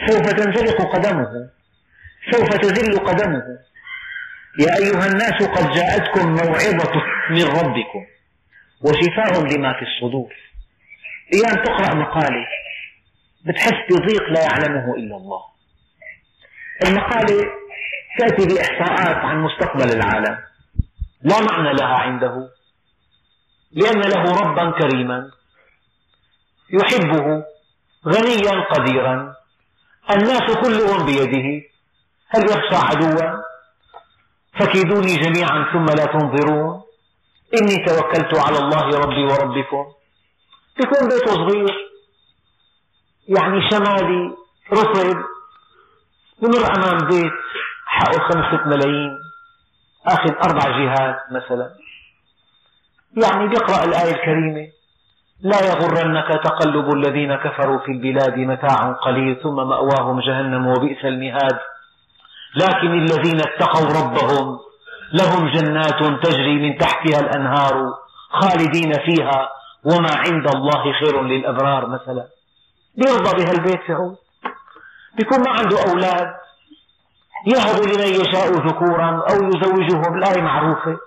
سوف 0.07 0.31
تنزلق 0.33 0.97
قدمه. 0.97 1.51
سوف 2.31 2.49
تزل 2.49 2.99
قدمه. 2.99 3.59
يا 4.61 4.77
أيها 4.77 5.07
الناس 5.07 5.43
قد 5.43 5.73
جاءتكم 5.73 6.29
موعظة 6.29 7.03
من 7.31 7.45
ربكم 7.45 8.07
وشفاء 8.81 9.43
لما 9.43 9.73
في 9.73 9.83
الصدور. 9.83 10.35
أيام 11.35 11.65
تقرأ 11.65 11.95
مقالة 11.95 12.47
بتحس 13.47 13.79
بضيق 13.91 14.23
لا 14.23 14.43
يعلمه 14.43 14.95
إلا 14.95 15.17
الله. 15.17 15.43
المقالة 16.87 17.45
تأتي 18.19 18.47
بإحصاءات 18.47 19.17
عن 19.17 19.43
مستقبل 19.43 19.93
العالم. 19.93 20.39
لا 21.23 21.41
معنى 21.41 21.73
لها 21.73 21.95
عنده 21.95 22.49
لأن 23.73 24.01
له 24.01 24.23
ربا 24.41 24.71
كريما 24.79 25.31
يحبه 26.71 27.45
غنيا 28.07 28.61
قديرا. 28.61 29.35
الناس 30.11 30.57
كلهم 30.63 31.07
بيده. 31.07 31.69
هل 32.29 32.45
يخشى 32.45 32.77
عدوا؟ 32.77 33.43
فكيدوني 34.61 35.17
جميعا 35.17 35.73
ثم 35.73 35.85
لا 35.85 36.05
تنظرون. 36.05 36.83
إني 37.55 37.85
توكلت 37.85 38.39
على 38.39 38.59
الله 38.59 38.99
ربي 38.99 39.25
وربكم. 39.25 39.93
يكون 40.81 41.09
بيته 41.09 41.35
صغير. 41.35 41.88
يعني 43.29 43.71
شمالي 43.71 44.35
رطب 44.73 45.25
بمر 46.43 46.77
أمام 46.77 47.09
بيت 47.09 47.33
حقه 47.87 48.19
خمسة 48.29 48.67
ملايين 48.67 49.19
أخذ 50.07 50.33
أربع 50.51 50.79
جهات 50.79 51.17
مثلا. 51.31 51.71
يعني 53.23 53.49
بيقرأ 53.49 53.85
الآية 53.85 54.15
الكريمة 54.15 54.69
لا 55.43 55.57
يغرنك 55.67 56.29
تقلب 56.45 56.95
الذين 56.95 57.37
كفروا 57.37 57.79
في 57.79 57.93
البلاد 57.93 58.39
متاع 58.39 58.93
قليل 58.93 59.37
ثم 59.43 59.57
مأواهم 59.57 60.21
جهنم 60.21 60.67
وبئس 60.67 61.05
المهاد. 61.05 61.59
لكن 62.57 62.93
الذين 62.99 63.41
اتقوا 63.41 64.03
ربهم 64.03 64.59
لهم 65.13 65.49
جنات 65.49 66.25
تجري 66.25 66.69
من 66.69 66.79
تحتها 66.79 67.21
الأنهار 67.21 67.95
خالدين 68.31 68.93
فيها 68.93 69.49
وما 69.85 70.11
عند 70.17 70.55
الله 70.55 70.93
خير 70.93 71.23
للأبرار 71.23 71.87
مثلا. 71.87 72.38
بيرضى 72.99 73.45
بهالبيت 73.45 73.89
يعود 73.89 74.17
بيكون 75.17 75.39
ما 75.39 75.51
عنده 75.51 75.77
أولاد. 75.91 76.35
يهب 77.47 77.83
لمن 77.83 78.09
يشاء 78.21 78.49
ذكورا 78.69 79.25
أو 79.31 79.37
يزوجهم 79.49 80.19
الآية 80.19 80.43
معروفة. 80.43 80.99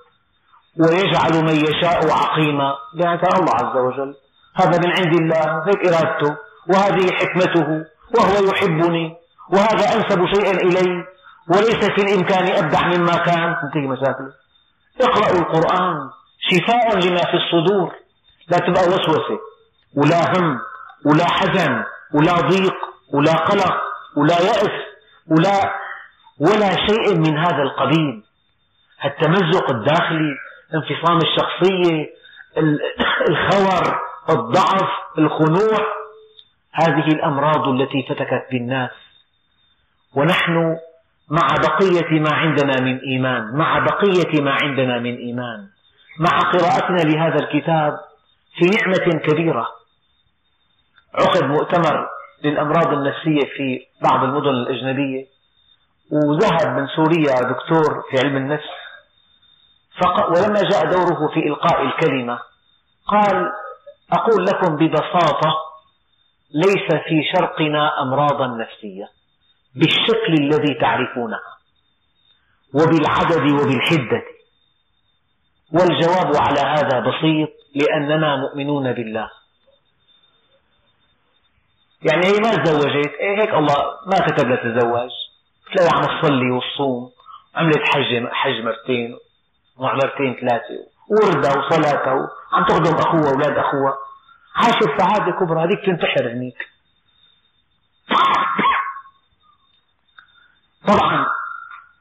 ويجعل 0.80 1.43
من 1.43 1.56
يشاء 1.56 2.12
عقيما. 2.12 2.75
يعني 2.95 3.21
الله 3.39 3.54
عز 3.54 3.77
وجل. 3.77 4.15
هذا 4.56 4.80
من 4.80 4.91
عند 4.91 5.13
الله 5.21 5.63
هيك 5.67 5.88
إرادته. 5.88 6.38
وهذه 6.69 7.12
حكمته. 7.12 7.86
وهو 8.15 8.45
يحبني. 8.51 9.15
وهذا 9.49 9.95
أنسب 9.95 10.25
شيئا 10.34 10.51
إلي. 10.51 11.06
وليس 11.49 11.86
في 11.86 12.01
الإمكان 12.01 12.63
أبدع 12.63 12.88
مما 12.88 13.15
كان. 13.15 13.56
تنتهي 13.62 13.88
مشاكله. 13.88 14.34
اقرأوا 15.01 15.39
القرآن. 15.39 16.10
شفاء 16.39 16.97
لما 16.97 17.21
في 17.32 17.38
الصدور. 17.38 17.95
لا 18.47 18.58
تبقى 18.58 18.84
وسوسة. 18.84 19.39
ولا 19.95 20.39
هم. 20.39 20.70
ولا 21.05 21.25
حزن 21.25 21.83
ولا 22.13 22.33
ضيق 22.33 22.75
ولا 23.13 23.33
قلق 23.33 23.81
ولا 24.17 24.35
يأس 24.35 24.71
ولا 25.27 25.81
ولا 26.39 26.69
شيء 26.87 27.17
من 27.17 27.37
هذا 27.37 27.63
القبيل. 27.63 28.23
التمزق 29.05 29.71
الداخلي 29.71 30.35
انفصام 30.73 31.17
الشخصية 31.17 32.09
الخور 33.29 33.99
الضعف 34.29 34.89
الخنوع 35.17 35.79
هذه 36.73 37.07
الأمراض 37.07 37.67
التي 37.67 38.05
فتكت 38.09 38.47
بالناس. 38.51 38.91
ونحن 40.15 40.77
مع 41.29 41.47
بقية 41.47 42.19
ما 42.19 42.33
عندنا 42.33 42.81
من 42.81 42.99
إيمان 42.99 43.57
مع 43.57 43.79
بقية 43.79 44.41
ما 44.41 44.57
عندنا 44.63 44.99
من 44.99 45.15
إيمان 45.17 45.67
مع 46.19 46.39
قراءتنا 46.39 47.11
لهذا 47.11 47.35
الكتاب 47.35 47.99
في 48.57 48.65
نعمة 48.65 49.19
كبيرة. 49.19 49.80
عقد 51.13 51.43
مؤتمر 51.43 52.08
للأمراض 52.43 52.88
النفسية 52.93 53.50
في 53.58 53.86
بعض 54.04 54.24
المدن 54.24 54.50
الأجنبية 54.50 55.26
وذهب 56.12 56.80
من 56.80 56.88
سوريا 56.88 57.34
دكتور 57.34 58.04
في 58.12 58.17
علم 58.26 58.38
النفس 58.38 58.69
ولما 60.28 60.62
جاء 60.71 60.91
دوره 60.91 61.34
في 61.34 61.39
إلقاء 61.39 61.82
الكلمة 61.82 62.39
قال 63.08 63.52
أقول 64.13 64.45
لكم 64.45 64.76
ببساطة 64.76 65.54
ليس 66.54 66.88
في 67.08 67.24
شرقنا 67.36 68.02
أمراضا 68.02 68.47
نفسية 68.47 69.10
بالشكل 69.76 70.34
الذي 70.39 70.74
تعرفونها 70.82 71.58
وبالعدد 72.74 73.52
وبالحدة. 73.52 74.24
والجواب 75.74 76.32
على 76.36 76.60
هذا 76.60 77.00
بسيط 77.00 77.50
لأننا 77.76 78.36
مؤمنون 78.36 78.93
بالله. 78.93 79.30
يعني 82.03 82.25
هي 82.27 82.39
ما 82.39 82.63
تزوجت؟ 82.63 83.13
إيه 83.19 83.41
هيك 83.41 83.53
الله 83.53 83.75
ما 84.05 84.19
كتب 84.27 84.47
لها 84.47 84.55
تتزوج. 84.55 85.09
تلاقي 85.75 85.89
عم 85.93 86.19
تصلي 86.19 86.51
وتصوم 86.51 87.11
عملت 87.55 87.79
حج 87.79 88.27
حج 88.31 88.61
مرتين 88.65 89.17
ومرتين 89.77 90.35
ثلاثة 90.41 90.91
وردة 91.09 91.49
وصلاة 91.49 92.29
عم 92.51 92.65
تخدم 92.65 92.95
أخوها 92.95 93.31
وأولاد 93.31 93.57
أخوها. 93.57 93.97
عاشت 94.55 95.01
سعادة 95.01 95.31
كبرى. 95.39 95.63
هذيك 95.63 95.85
تنتحر 95.85 96.31
هنيك. 96.31 96.57
طبعا 100.87 101.25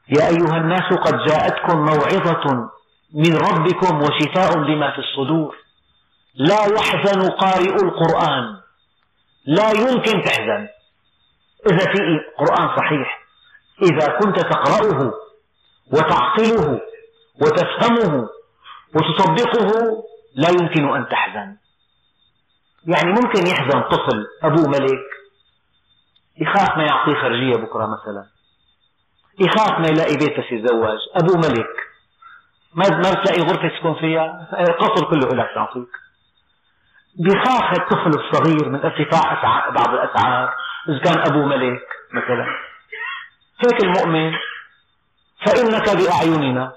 يا 0.09 0.27
أيها 0.27 0.57
الناس 0.57 0.93
قد 0.93 1.17
جاءتكم 1.27 1.77
موعظة 1.77 2.69
من 3.13 3.35
ربكم 3.35 3.97
وشفاء 3.97 4.57
لما 4.57 4.91
في 4.91 4.99
الصدور. 4.99 5.55
لا 6.35 6.65
يحزن 6.75 7.29
قارئ 7.29 7.75
القرآن. 7.83 8.60
لا 9.45 9.71
يمكن 9.71 10.21
تحزن. 10.21 10.67
إذا 11.71 11.85
في 11.93 12.19
قرآن 12.37 12.77
صحيح 12.77 13.21
إذا 13.81 14.19
كنت 14.19 14.39
تقرأه 14.39 15.13
وتعقله 15.93 16.81
وتفهمه 17.41 18.29
وتطبقه 18.95 20.03
لا 20.35 20.49
يمكن 20.49 20.95
أن 20.95 21.07
تحزن. 21.09 21.57
يعني 22.87 23.09
ممكن 23.09 23.47
يحزن 23.47 23.81
طفل 23.81 24.27
أبوه 24.43 24.67
ملك 24.67 25.07
يخاف 26.37 26.77
ما 26.77 26.83
يعطيه 26.83 27.21
خرجية 27.21 27.55
بكرة 27.55 27.85
مثلا 27.85 28.25
يخاف 29.39 29.79
ما 29.79 29.87
يلاقي 29.87 30.17
بيت 30.17 30.39
بس 30.39 30.51
يتزوج 30.51 30.97
أبوه 31.15 31.37
ملك 31.37 31.67
ما 32.73 32.89
ما 32.89 33.13
بتلاقي 33.13 33.41
غرفة 33.41 33.69
تسكن 33.77 33.93
فيها 33.93 34.47
القصر 34.59 35.09
كله 35.09 35.27
لك 35.29 35.49
تعطيك. 35.55 35.89
بيخاف 37.19 37.79
الطفل 37.79 38.09
الصغير 38.19 38.69
من 38.69 38.79
ارتفاع 38.85 39.41
بعض 39.69 39.93
الأسعار 39.93 40.53
إذا 40.89 40.99
كان 40.99 41.19
أبوه 41.19 41.45
ملك 41.45 41.87
مثلا. 42.13 42.45
هيك 43.65 43.83
المؤمن 43.83 44.33
فإنك 45.45 45.89
بأعيننا. 45.89 46.73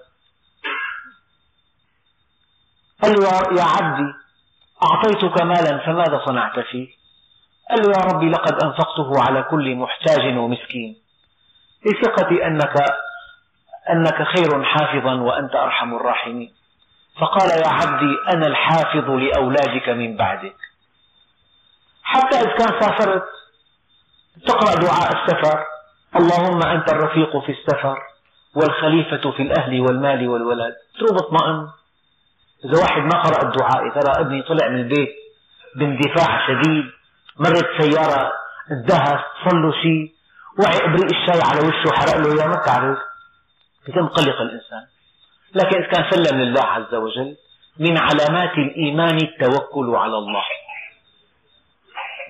قال 3.03 3.13
له 3.13 3.29
يا 3.59 3.65
عبدي 3.65 4.13
أعطيتك 4.83 5.43
مالا 5.43 5.87
فماذا 5.87 6.23
صنعت 6.27 6.59
فيه؟ 6.59 6.89
قال 7.71 7.83
له 7.83 7.93
يا 7.93 8.13
ربي 8.13 8.31
لقد 8.31 8.65
أنفقته 8.65 9.23
على 9.29 9.43
كل 9.43 9.77
محتاج 9.77 10.37
ومسكين. 10.37 10.97
لثقتي 11.87 12.47
أنك 12.47 12.75
أنك 13.91 14.23
خير 14.23 14.65
حافظا 14.65 15.15
وأنت 15.15 15.55
أرحم 15.55 15.95
الراحمين. 15.95 16.55
فقال 17.21 17.51
يا 17.51 17.69
عبدي 17.69 18.17
أنا 18.33 18.47
الحافظ 18.47 19.11
لأولادك 19.11 19.89
من 19.89 20.17
بعدك. 20.17 20.57
حتى 22.03 22.37
إذا 22.37 22.57
كان 22.57 22.81
سافرت 22.81 23.25
تقرأ 24.47 24.75
دعاء 24.75 25.09
السفر 25.17 25.65
اللهم 26.17 26.63
أنت 26.63 26.93
الرفيق 26.93 27.39
في 27.47 27.53
السفر 27.53 27.99
والخليفة 28.55 29.31
في 29.31 29.43
الأهل 29.43 29.81
والمال 29.81 30.29
والولد 30.29 30.75
تروح 30.99 31.11
مطمئن 31.13 31.69
إذا 32.65 32.83
واحد 32.83 33.03
ما 33.03 33.23
قرأ 33.23 33.43
الدعاء 33.43 34.01
ترى 34.01 34.21
ابني 34.21 34.43
طلع 34.43 34.69
من 34.69 34.81
البيت 34.81 35.09
باندفاع 35.77 36.47
شديد 36.47 36.85
مرت 37.37 37.67
سيارة 37.81 38.33
الدهس 38.71 39.21
صار 39.45 39.55
له 39.63 39.73
شيء 39.83 40.15
وعي 40.59 40.79
إبريق 40.89 41.05
الشاي 41.05 41.41
على 41.51 41.69
وشه 41.69 41.93
حرق 41.93 42.17
له 42.17 42.35
إياه 42.35 42.47
ما 42.47 42.57
بتعرف. 42.57 42.99
يتم 43.89 44.07
قلق 44.07 44.41
الإنسان. 44.41 44.87
لكن 45.55 45.83
إذا 45.83 45.93
كان 45.93 46.11
سلم 46.11 46.43
لله 46.43 46.65
عز 46.65 46.95
وجل 46.95 47.37
من 47.79 47.99
علامات 47.99 48.59
الإيمان 48.59 49.17
التوكل 49.17 49.95
على 49.95 50.19
الله. 50.19 50.45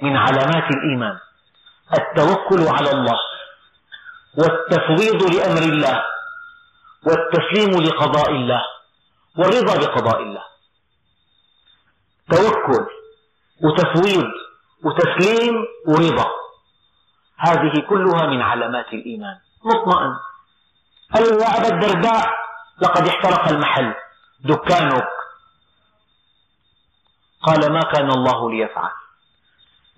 من 0.02 0.16
علامات 0.16 0.70
الإيمان. 0.74 1.18
التوكل 1.98 2.68
على 2.68 2.90
الله. 2.90 3.18
والتفويض 4.38 5.22
لأمر 5.34 5.62
الله. 5.62 6.02
والتسليم 7.06 7.82
لقضاء 7.82 8.30
الله. 8.30 8.62
والرضا 9.38 9.74
بقضاء 9.76 10.22
الله. 10.22 10.44
توكل 12.30 12.86
وتفويض 13.64 14.30
وتسليم 14.84 15.54
ورضا. 15.88 16.30
هذه 17.38 17.80
كلها 17.88 18.26
من 18.26 18.42
علامات 18.42 18.92
الإيمان. 18.92 19.36
مطمئن. 19.64 20.14
قال 21.14 21.22
له 21.22 21.42
يا 21.42 21.58
أبا 21.58 21.68
الدرداء؟ 21.74 22.43
لقد 22.82 23.08
احترق 23.08 23.48
المحل. 23.48 23.94
دكانك. 24.40 25.08
قال 27.42 27.72
ما 27.72 27.80
كان 27.80 28.10
الله 28.10 28.50
ليفعل. 28.50 28.90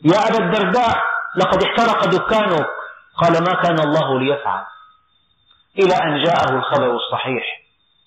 يا 0.05 0.19
أبا 0.29 0.45
الدرداء 0.45 1.03
لقد 1.37 1.63
احترق 1.63 2.05
دكانك. 2.05 2.69
قال 3.17 3.33
ما 3.33 3.63
كان 3.63 3.81
الله 3.81 4.21
ليفعل. 4.21 4.65
إلى 5.79 5.95
أن 5.95 6.25
جاءه 6.25 6.55
الخبر 6.55 6.97
الصحيح. 6.97 7.63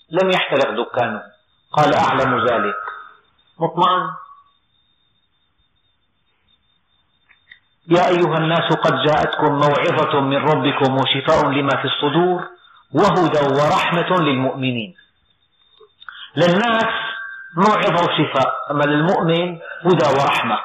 لم 0.10 0.32
يحترق 0.32 0.70
دكانه. 0.70 1.24
قال 1.72 1.94
أعلم 1.94 2.46
ذلك. 2.46 2.76
مطمئن؟ 3.60 4.10
يا 7.88 8.08
أيها 8.08 8.38
الناس 8.38 8.74
قد 8.74 8.94
جاءتكم 9.06 9.54
موعظة 9.54 10.20
من 10.20 10.38
ربكم 10.38 10.94
وشفاء 10.94 11.50
لما 11.50 11.82
في 11.82 11.88
الصدور. 11.88 12.59
وهدى 12.94 13.40
ورحمة 13.40 14.22
للمؤمنين. 14.22 14.96
للناس 16.36 16.94
موعظة 17.56 18.04
وشفاء 18.04 18.54
أما 18.72 18.84
للمؤمن 18.84 19.60
هدى 19.86 20.20
ورحمة. 20.20 20.60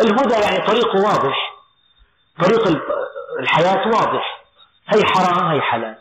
الهدى 0.00 0.34
يعني 0.34 0.66
طريق 0.66 0.96
واضح 0.96 1.54
طريق 2.42 2.82
الحياة 3.40 3.88
واضح. 3.88 4.44
هي 4.88 5.04
حرام 5.04 5.50
هي 5.50 5.60
حلال. 5.60 5.98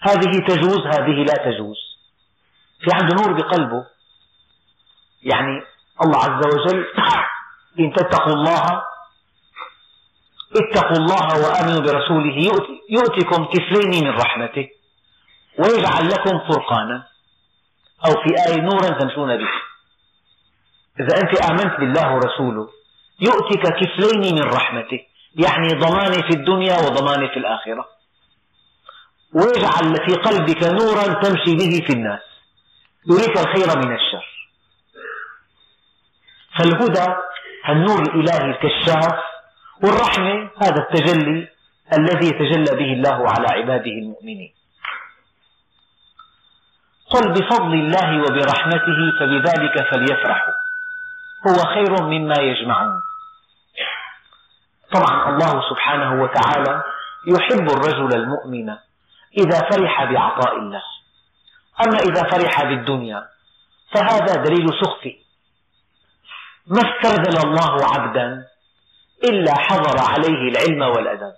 هذه 0.00 0.46
تجوز 0.48 0.86
هذه 0.86 1.24
لا 1.24 1.34
تجوز. 1.34 1.76
في 2.80 2.90
عنده 2.94 3.14
نور 3.14 3.32
بقلبه. 3.32 3.86
يعني 5.22 5.62
الله 6.02 6.18
عز 6.18 6.46
وجل 6.46 6.86
إن 7.80 7.92
تتقوا 7.92 8.32
الله 8.32 8.82
اتقوا 10.56 10.96
الله 10.96 11.26
وآمنوا 11.44 11.80
برسوله. 11.80 12.36
يؤتكم 12.90 13.44
كفلين 13.44 14.04
من 14.04 14.10
رحمته 14.10 14.68
ويجعل 15.58 16.08
لكم 16.08 16.38
فرقانا. 16.48 17.06
أو 18.06 18.12
في 18.12 18.30
آية 18.48 18.60
نورا 18.60 18.88
تمشون 19.00 19.36
به. 19.36 19.50
إذا 21.00 21.16
أنت 21.22 21.50
آمنت 21.50 21.80
بالله 21.80 22.14
ورسوله 22.14 22.68
يؤتك 23.20 23.62
كفلين 23.62 24.34
من 24.34 24.42
رحمته. 24.42 25.00
يعني 25.36 25.68
ضمان 25.68 26.12
في 26.12 26.36
الدنيا 26.36 26.76
وضمان 26.78 27.28
في 27.28 27.36
الآخرة. 27.36 27.88
ويجعل 29.32 29.94
في 30.06 30.14
قلبك 30.14 30.62
نورا 30.62 31.22
تمشي 31.22 31.54
به 31.56 31.86
في 31.86 31.92
الناس. 31.92 32.20
يريك 33.10 33.38
الخير 33.38 33.78
من 33.78 33.94
الشر. 33.94 34.26
فالهدى 36.58 37.14
النور 37.68 38.02
الإلهي 38.02 38.50
الكشاف. 38.50 39.33
والرحمة 39.84 40.50
هذا 40.62 40.80
التجلي 40.82 41.48
الذي 41.98 42.26
يتجلى 42.26 42.76
به 42.78 42.92
الله 42.92 43.30
على 43.30 43.46
عباده 43.48 43.90
المؤمنين. 43.90 44.54
قل 47.10 47.32
بفضل 47.32 47.74
الله 47.74 48.18
وبرحمته 48.18 48.98
فبذلك 49.20 49.90
فليفرحوا. 49.90 50.54
هو 51.48 51.58
خير 51.74 52.02
مما 52.02 52.34
يجمعون. 52.40 53.00
طبعا 54.94 55.28
الله 55.28 55.70
سبحانه 55.70 56.22
وتعالى 56.22 56.82
يحب 57.28 57.66
الرجل 57.70 58.20
المؤمن 58.20 58.68
إذا 59.38 59.58
فرح 59.70 60.04
بعطاء 60.04 60.58
الله. 60.58 60.82
أما 61.86 61.98
إذا 61.98 62.22
فرح 62.22 62.64
بالدنيا 62.64 63.28
فهذا 63.94 64.42
دليل 64.42 64.66
سخفه 64.82 65.14
ما 66.66 66.80
استرذل 66.80 67.48
الله 67.48 67.76
عبدا 67.94 68.46
إلا 69.30 69.54
حضر 69.54 69.98
عليه 70.12 70.50
العلم 70.50 70.82
والأدب. 70.82 71.34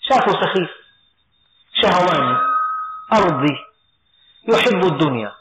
شافه 0.00 0.32
سخيف 0.32 0.70
شهواني 1.82 2.36
أرضي 3.12 3.56
يحب 4.48 4.92
الدنيا 4.92 5.32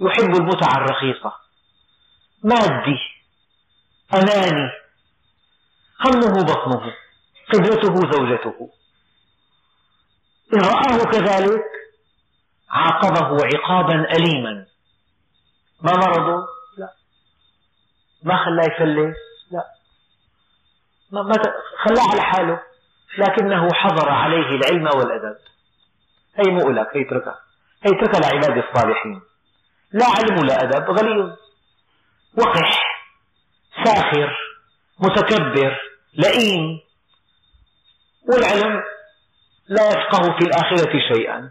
يحب 0.00 0.36
المتعة 0.36 0.76
الرخيصة. 0.76 1.32
مادي 2.44 2.98
أناني 4.14 4.70
همه 6.00 6.42
بطنه 6.42 6.94
قبلته 7.52 7.94
زوجته. 8.12 8.70
إن 10.54 10.60
رآه 10.60 11.04
كذلك 11.10 11.64
عاقبه 12.70 13.38
عقابا 13.44 14.12
أليما. 14.16 14.66
ما 15.80 15.92
مرضه؟ 15.92 16.46
لا. 16.78 16.92
ما 18.22 18.44
خلاه 18.44 18.64
يفلس؟ 18.64 19.31
ما 21.12 21.32
خلاه 21.84 22.10
على 22.12 22.22
حاله 22.22 22.60
لكنه 23.18 23.68
حضر 23.74 24.08
عليه 24.08 24.46
العلم 24.56 24.84
والأدب 24.84 25.36
هي 26.36 26.52
مو 26.52 26.70
لك 26.70 26.96
هي 26.96 27.02
اتركها 27.06 27.40
هي 27.84 27.90
اتركها 27.90 28.20
لعباد 28.20 28.64
الصالحين 28.64 29.20
لا 29.92 30.06
علم 30.06 30.38
ولا 30.38 30.62
أدب 30.62 30.90
غليظ 30.90 31.36
وقح 32.38 32.82
ساخر 33.84 34.36
متكبر 34.98 35.80
لئيم 36.14 36.80
والعلم 38.28 38.82
لا 39.68 39.88
يفقه 39.88 40.38
في 40.38 40.44
الآخرة 40.46 40.98
شيئا 41.14 41.50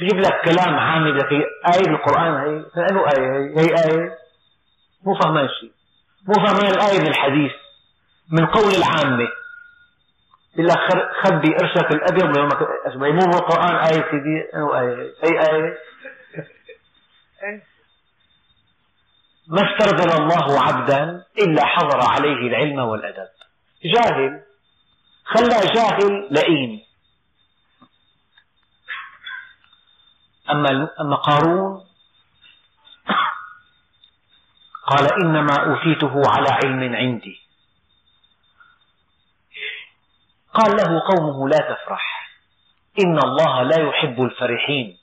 يجيب 0.00 0.20
لك 0.20 0.40
كلام 0.44 0.74
عام 0.74 1.08
لك 1.08 1.32
آية 1.74 1.84
بالقرآن 1.84 2.34
هي 2.76 2.86
أنه 2.90 3.00
آية 3.00 3.60
هي 3.60 3.74
آية 3.84 4.18
مو 5.02 5.14
فهمان 5.14 5.48
شيء 5.60 5.72
مو 6.28 6.34
فهمان 6.34 6.66
الآية 6.74 7.00
من 7.00 7.08
الحديث 7.08 7.52
من 8.32 8.46
قول 8.46 8.72
العامة. 8.74 9.28
لك 10.56 10.78
خبي 11.24 11.54
قرشك 11.54 11.90
الأبيض 11.92 12.38
مو 13.12 13.30
بالقرآن 13.30 13.76
آية 13.76 14.10
سيدي 14.10 14.50
آية 14.54 15.14
هي 15.24 15.54
آية؟ 15.54 15.78
ما 19.48 19.62
استرذل 19.62 20.22
الله 20.22 20.60
عبدا 20.60 21.24
إلا 21.38 21.64
حضر 21.64 22.00
عليه 22.10 22.48
العلم 22.48 22.78
والأدب. 22.78 23.28
جاهل. 23.84 24.42
خلى 25.24 25.74
جاهل 25.74 26.28
لئيم. 26.30 26.80
أما 30.50 30.88
أما 31.00 31.16
قارون 31.16 31.84
قال 34.90 35.08
إنما 35.24 35.54
أوتيته 35.66 36.22
على 36.26 36.48
علم 36.64 36.94
عندي. 36.94 37.40
قال 40.54 40.76
له 40.76 41.00
قومه 41.00 41.48
لا 41.48 41.58
تفرح. 41.58 42.30
إن 43.04 43.18
الله 43.18 43.62
لا 43.62 43.88
يحب 43.88 44.22
الفرحين. 44.22 44.98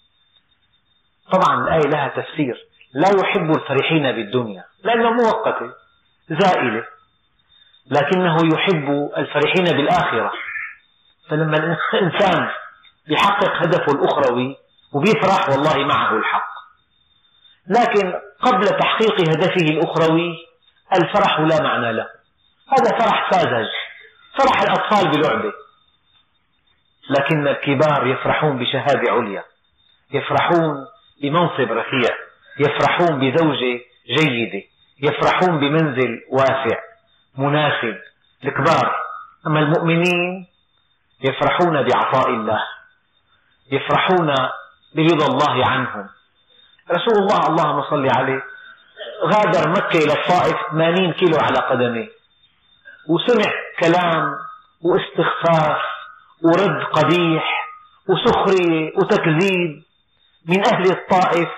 طبعا 1.31 1.63
الآية 1.63 1.89
لها 1.91 2.07
تفسير. 2.07 2.67
لا 2.93 3.09
يحب 3.09 3.51
الفرحين 3.51 4.11
بالدنيا. 4.11 4.65
لأنها 4.83 5.11
مؤقتة 5.11 5.73
زائلة. 6.29 6.85
لكنه 7.85 8.35
يحب 8.53 9.11
الفرحين 9.17 9.77
بالآخرة. 9.77 10.31
فلما 11.29 11.57
الإنسان 11.93 12.49
يحقق 13.07 13.51
هدفه 13.63 13.91
الأخروي 13.91 14.57
وبيفرح 14.93 15.49
والله 15.49 15.85
معه 15.85 16.17
الحق. 16.17 16.49
لكن 17.67 18.26
قبل 18.41 18.65
تحقيق 18.65 19.29
هدفه 19.29 19.65
الأخروي 19.65 20.47
الفرح 20.93 21.39
لا 21.39 21.63
معنى 21.63 21.93
له. 21.93 22.07
هذا 22.69 22.97
فرح 22.97 23.31
ساذج 23.31 23.67
فرح 24.39 24.61
الأطفال 24.61 25.11
بلعبة. 25.11 25.53
لكن 27.09 27.47
الكبار 27.47 28.07
يفرحون 28.07 28.57
بشهادة 28.57 29.11
عليا 29.11 29.43
يفرحون 30.11 30.85
بمنصب 31.21 31.71
رفيع 31.71 32.09
يفرحون 32.59 33.19
بزوجة 33.19 33.81
جيدة 34.07 34.63
يفرحون 34.99 35.59
بمنزل 35.59 36.21
واسع 36.29 36.79
مناسب 37.38 37.97
الكبار. 38.43 38.95
أما 39.47 39.59
المؤمنين 39.59 40.47
يفرحون 41.21 41.83
بعطاء 41.83 42.29
الله 42.29 42.59
يفرحون 43.71 44.35
برضا 44.95 45.25
الله 45.25 45.65
عنهم. 45.65 46.09
رسول 46.91 47.23
الله 47.23 47.47
اللهم 47.47 47.83
صل 47.89 48.07
عليه. 48.17 48.43
غادر 49.23 49.69
مكة 49.69 49.97
إلى 49.99 50.13
الطائف 50.13 50.55
80 50.71 51.13
كيلو 51.13 51.38
على 51.38 51.59
قدميه. 51.59 52.09
وسمع 53.09 53.51
كلام 53.79 54.35
واستخفاف 54.81 55.81
ورد 56.43 56.83
قبيح 56.83 57.67
وسخرية 58.09 58.91
وتكذيب. 58.97 59.83
من 60.45 60.67
أهل 60.73 60.91
الطائف 60.91 61.49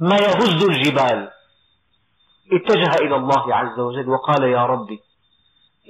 ما 0.00 0.16
يهز 0.16 0.64
الجبال. 0.64 1.30
اتجه 2.52 3.04
إلى 3.04 3.16
الله 3.16 3.54
عز 3.54 3.78
وجل 3.80 4.08
وقال 4.08 4.42
يا 4.42 4.66
ربي 4.66 5.00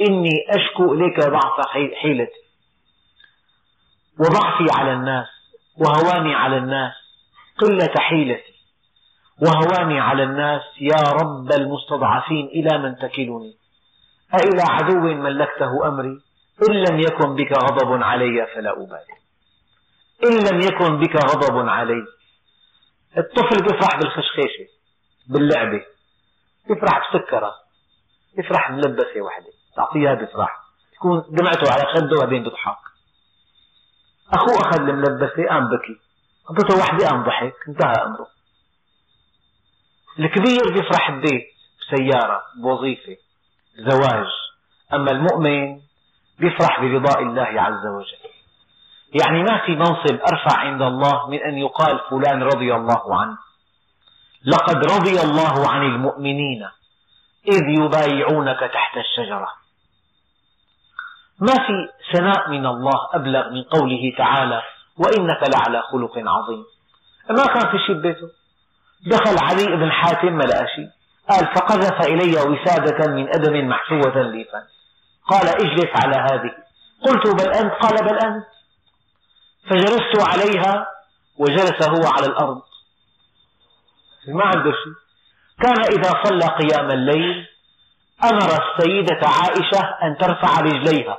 إني 0.00 0.30
أشكو 0.50 0.94
إليك 0.94 1.20
ضعف 1.20 1.66
حيلتي. 2.02 2.46
وضعفي 4.20 4.66
على 4.78 4.92
الناس 4.92 5.26
وهواني 5.76 6.34
على 6.34 6.56
الناس 6.56 6.92
قلة 7.58 7.94
حيلتي. 7.98 8.55
وهواني 9.42 10.00
على 10.00 10.22
الناس 10.22 10.62
يا 10.80 11.10
رب 11.20 11.52
المستضعفين 11.52 12.46
إلى 12.46 12.78
من 12.78 12.96
تكلني؟ 12.96 13.56
أإلى 14.34 14.62
عدو 14.70 15.00
ملكته 15.00 15.88
أمري؟ 15.88 16.20
إن 16.68 16.74
لم 16.74 17.00
يكن 17.00 17.34
بك 17.34 17.52
غضب 17.52 18.02
علي 18.02 18.46
فلا 18.54 18.70
أبالي. 18.70 19.16
إن 20.24 20.48
لم 20.48 20.60
يكن 20.60 20.98
بك 21.00 21.16
غضب 21.16 21.68
علي. 21.68 22.04
الطفل 23.18 23.62
بيفرح 23.62 23.98
بالخشخيشة 23.98 24.66
باللعبة. 25.28 25.84
بيفرح 26.68 27.00
بسكرة. 27.14 27.52
بيفرح 28.36 28.70
بملبسة 28.70 29.20
وحدة. 29.20 29.52
تعطيها 29.76 30.14
بيفرح 30.14 30.56
تكون 30.94 31.24
دمعته 31.30 31.72
على 31.72 31.82
خده 31.94 32.16
وبعدين 32.16 32.42
بيضحك 32.42 32.78
أخوه 34.32 34.56
أخذ 34.56 34.80
الملبسة 34.80 35.48
قام 35.48 35.68
بكي. 35.68 36.00
أعطته 36.50 36.78
وحدة 36.78 37.08
قام 37.08 37.22
ضحك. 37.24 37.54
انتهى 37.68 38.04
أمره. 38.04 38.35
الكبير 40.18 40.72
بيفرح 40.74 41.10
ببيت 41.10 41.46
بسيارة 41.80 42.42
بوظيفة 42.62 43.16
زواج. 43.78 44.26
أما 44.92 45.10
المؤمن 45.10 45.80
بيفرح 46.38 46.80
برضاء 46.80 47.22
الله 47.22 47.60
عز 47.62 47.86
وجل. 47.86 48.30
يعني 49.20 49.42
ما 49.42 49.66
في 49.66 49.72
منصب 49.72 50.20
أرفع 50.32 50.58
عند 50.58 50.82
الله 50.82 51.30
من 51.30 51.38
أن 51.38 51.58
يقال 51.58 52.00
فلان 52.10 52.42
رضي 52.42 52.74
الله 52.74 53.20
عنه. 53.20 53.38
لقد 54.44 54.76
رضي 54.76 55.20
الله 55.20 55.68
عن 55.68 55.82
المؤمنين 55.82 56.68
إذ 57.48 57.62
يبايعونك 57.80 58.60
تحت 58.60 58.96
الشجرة. 58.96 59.48
ما 61.40 61.54
في 61.66 61.88
ثناء 62.12 62.50
من 62.50 62.66
الله 62.66 63.08
أبلغ 63.14 63.50
من 63.50 63.62
قوله 63.62 64.12
تعالى 64.18 64.62
وإنك 64.98 65.40
لعلى 65.54 65.82
خلق 65.82 66.12
عظيم. 66.18 66.64
ما 67.30 67.46
كان 67.46 67.70
في 67.70 67.78
شيء 67.86 67.96
ببيته. 67.96 68.28
دخل 69.06 69.36
علي 69.42 69.76
بن 69.76 69.90
حاتم 69.90 70.32
ما 70.32 70.44
لقى 70.44 70.66
شيء 70.76 70.88
قال 71.30 71.46
فقذف 71.54 72.08
إلي 72.08 72.32
وسادة 72.50 73.12
من 73.12 73.28
أدم 73.28 73.68
محشوة 73.68 74.22
ليفا 74.22 74.62
قال 75.26 75.48
اجلس 75.48 75.90
على 76.04 76.16
هذه. 76.16 76.52
قلت 77.06 77.42
بل 77.42 77.52
أنت؟ 77.54 77.72
قال 77.72 78.04
بل 78.04 78.18
أنت. 78.18 78.44
فجلست 79.70 80.28
عليها 80.28 80.86
وجلس 81.38 81.88
هو 81.88 82.12
على 82.12 82.26
الأرض. 82.26 82.62
ما 84.28 84.44
عنده 84.44 84.72
شيء. 84.72 84.94
كان 85.62 85.80
إذا 85.80 86.10
صلى 86.24 86.46
قيام 86.46 86.90
الليل 86.90 87.46
أمر 88.24 88.48
السيدة 88.62 89.20
عائشة 89.28 89.80
أن 90.02 90.16
ترفع 90.18 90.60
رجليها 90.60 91.18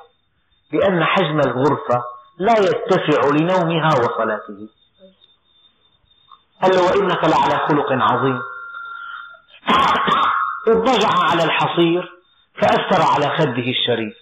لأن 0.74 1.04
حجم 1.04 1.40
الغرفة 1.40 2.04
لا 2.40 2.54
يتسع 2.54 3.30
لنومها 3.30 3.88
وصلاته. 3.88 4.70
قال 6.62 6.72
له 6.72 6.82
وإنك 6.84 7.24
لعلى 7.24 7.68
خلق 7.68 7.91
عظيم. 7.91 8.41
اضطجع 10.68 11.10
على 11.32 11.43
الحصير 11.43 12.12
فأثر 12.62 13.01
على 13.14 13.38
خده 13.38 13.72
الشريف. 13.72 14.16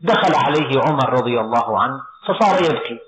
دخل 0.00 0.34
عليه 0.34 0.80
عمر 0.88 1.12
رضي 1.12 1.40
الله 1.40 1.82
عنه 1.82 2.00
فصار 2.26 2.64
يبكي. 2.64 2.98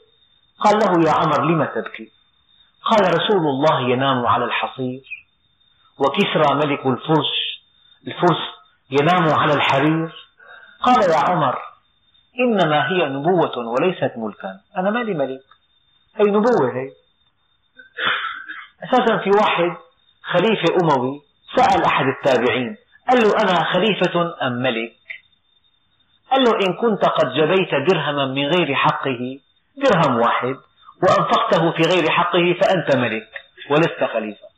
قال 0.61 0.79
له 0.79 1.11
يا 1.11 1.15
عمر 1.17 1.45
لم 1.45 1.65
تبكي؟ 1.65 2.13
قال 2.85 3.01
رسول 3.01 3.47
الله 3.47 3.81
ينام 3.81 4.27
على 4.27 4.45
الحصير. 4.45 5.03
وكسرى 5.99 6.55
ملك 6.55 6.87
الفرس 6.87 7.33
الفرس 8.07 8.43
ينام 8.91 9.39
على 9.39 9.53
الحرير. 9.53 10.13
قال 10.83 11.11
يا 11.11 11.31
عمر 11.31 11.59
إنما 12.41 12.89
هي 12.89 13.09
نبوة 13.09 13.59
وليست 13.59 14.13
ملكا. 14.17 14.61
أنا 14.77 14.91
مالي 14.91 15.15
ملك؟ 15.15 15.43
هي 16.17 16.25
نبوة 16.25 16.73
هي؟ 16.75 16.91
أساسا 18.85 19.19
في 19.19 19.31
واحد 19.31 19.77
خليفة 20.23 20.75
أموي 20.83 21.23
سأل 21.57 21.85
أحد 21.85 22.05
التابعين 22.07 22.77
قال 23.09 23.19
له 23.23 23.31
أنا 23.43 23.73
خليفة 23.73 24.47
أم 24.47 24.53
ملك؟ 24.53 24.93
قال 26.31 26.45
له 26.45 26.53
إن 26.67 26.73
كنت 26.81 27.05
قد 27.05 27.33
جبيت 27.33 27.75
درهما 27.91 28.27
من 28.27 28.47
غير 28.47 28.75
حقه 28.75 29.39
درهم 29.77 30.21
واحد 30.21 30.57
وأنفقته 31.03 31.73
في 31.73 31.83
غير 31.83 32.11
حقه 32.11 32.55
فأنت 32.63 32.97
ملك 32.97 33.29
ولست 33.71 34.05
خليفة. 34.13 34.51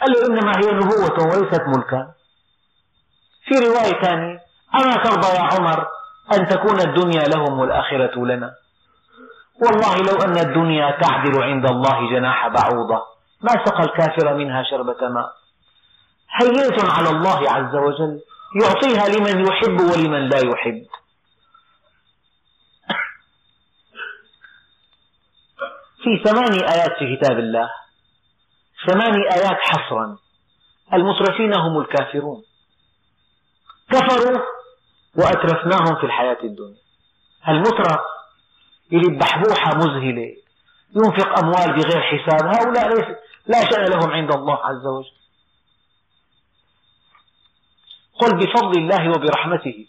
قال 0.00 0.12
له 0.12 0.26
إنما 0.26 0.52
هي 0.56 0.72
نبوة 0.72 1.26
وليست 1.28 1.62
ملكا. 1.76 2.12
في 3.44 3.54
رواية 3.66 4.02
ثانية 4.02 4.40
أما 4.74 4.94
ترضى 5.04 5.28
يا 5.36 5.42
عمر 5.42 5.86
أن 6.32 6.46
تكون 6.48 6.80
الدنيا 6.80 7.28
لهم 7.28 7.58
والآخرة 7.58 8.24
لنا؟ 8.26 8.54
والله 9.62 9.96
لو 9.96 10.16
أن 10.24 10.38
الدنيا 10.38 10.98
تعدل 11.00 11.42
عند 11.42 11.70
الله 11.70 12.10
جناح 12.10 12.48
بعوضة 12.48 13.02
ما 13.40 13.64
سقى 13.64 13.82
الكافر 13.82 14.34
منها 14.34 14.62
شربة 14.70 15.08
ماء. 15.08 15.32
هينة 16.40 16.92
على 16.92 17.08
الله 17.08 17.50
عز 17.50 17.74
وجل 17.74 18.20
يعطيها 18.62 19.08
لمن 19.08 19.46
يحب 19.46 19.80
ولمن 19.80 20.28
لا 20.28 20.38
يحب. 20.38 20.86
في 26.02 26.22
ثمان 26.24 26.52
آيات 26.52 26.98
في 26.98 27.16
كتاب 27.16 27.38
الله. 27.38 27.70
ثمان 28.86 29.14
آيات 29.32 29.58
حصرا. 29.60 30.18
المترفين 30.94 31.54
هم 31.54 31.80
الكافرون. 31.80 32.42
كفروا 33.90 34.38
وأترفناهم 35.18 36.00
في 36.00 36.06
الحياة 36.06 36.38
الدنيا. 36.44 36.78
المترف 37.48 38.00
اللي 38.92 39.18
بحبوحة 39.18 39.74
مذهلة 39.76 40.36
ينفق 40.96 41.38
أموال 41.38 41.76
بغير 41.76 42.02
حساب 42.02 42.46
هؤلاء 42.46 42.88
لا 43.46 43.60
شأن 43.70 43.84
لهم 43.84 44.10
عند 44.10 44.32
الله 44.34 44.58
عز 44.64 44.86
وجل. 44.86 45.18
قل 48.20 48.36
بفضل 48.36 48.80
الله 48.80 49.10
وبرحمته. 49.10 49.86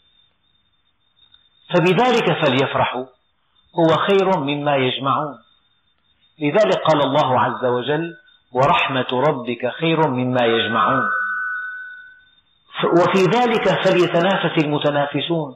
فبذلك 1.74 2.46
فليفرحوا 2.46 3.06
هو 3.76 3.88
خير 4.08 4.40
مما 4.40 4.76
يجمعون. 4.76 5.40
لذلك 6.40 6.78
قال 6.78 7.02
الله 7.04 7.40
عز 7.40 7.66
وجل 7.66 8.18
ورحمة 8.52 9.08
ربك 9.12 9.72
خير 9.80 10.08
مما 10.08 10.46
يجمعون 10.46 11.10
وفي 12.84 13.24
ذلك 13.24 13.86
فليتنافس 13.86 14.64
المتنافسون. 14.64 15.56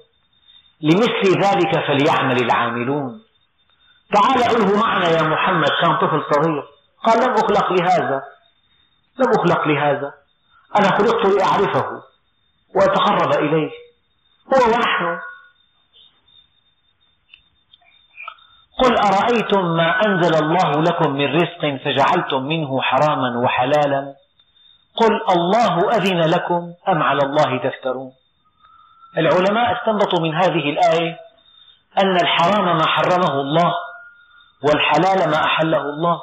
لمثل 0.82 1.42
ذلك 1.42 1.86
فليعمل 1.88 2.38
العاملون. 2.44 3.24
تعال 4.14 4.44
قله 4.44 4.80
معنا 4.80 5.08
يا 5.10 5.22
محمد 5.22 5.70
كان 5.82 5.98
طفل 5.98 6.24
صغير. 6.34 6.64
قال 7.06 7.18
لم 7.18 7.34
أخلق 7.34 7.72
لهذا 7.72 8.22
لم 9.20 9.30
أخلق 9.40 9.68
لهذا. 9.68 10.14
أنا 10.80 10.88
خلقت 10.98 11.26
لأعرفه 11.26 12.04
وأتقرب 12.76 13.34
إليه. 13.34 13.72
هو 14.54 14.68
ونحن 14.68 15.20
قل 18.84 18.98
أرأيتم 18.98 19.66
ما 19.66 20.00
أنزل 20.06 20.44
الله 20.44 20.82
لكم 20.82 21.12
من 21.12 21.36
رزق 21.36 21.84
فجعلتم 21.86 22.44
منه 22.44 22.82
حراما 22.82 23.40
وحلالا؟ 23.40 24.16
قل 24.96 25.22
الله 25.38 25.92
أذن 25.96 26.20
لكم 26.20 26.74
أم 26.88 27.04
على 27.04 27.22
الله 27.24 27.58
تفترون؟ 27.58 28.14
العلماء 29.18 29.78
استنبطوا 29.78 30.20
من 30.20 30.36
هذه 30.36 30.70
الآية 30.70 31.18
أن 32.04 32.16
الحرام 32.16 32.78
ما 32.78 32.88
حرمه 32.88 33.42
الله. 33.42 33.74
والحلال 34.64 35.30
ما 35.30 35.44
أحله 35.46 35.82
الله. 35.82 36.22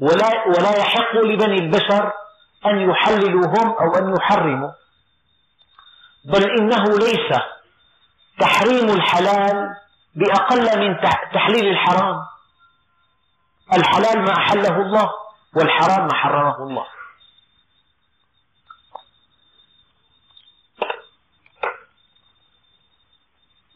ولا, 0.00 0.46
ولا 0.46 0.78
يحق 0.78 1.14
لبني 1.14 1.58
البشر 1.58 2.12
أن 2.66 2.90
يحللوا 2.90 3.46
هم 3.46 3.70
أو 3.70 3.94
أن 3.94 4.16
يحرموا. 4.16 4.70
بل 6.24 6.50
إنه 6.50 6.84
ليس 6.84 7.40
تحريم 8.40 8.90
الحلال 8.90 9.76
بأقل 10.14 10.80
من 10.80 11.00
تحليل 11.34 11.68
الحرام. 11.68 12.26
الحلال 13.72 14.24
ما 14.24 14.32
أحله 14.32 14.76
الله 14.82 15.10
والحرام 15.56 16.06
ما 16.06 16.14
حرمه 16.14 16.56
الله. 16.62 16.86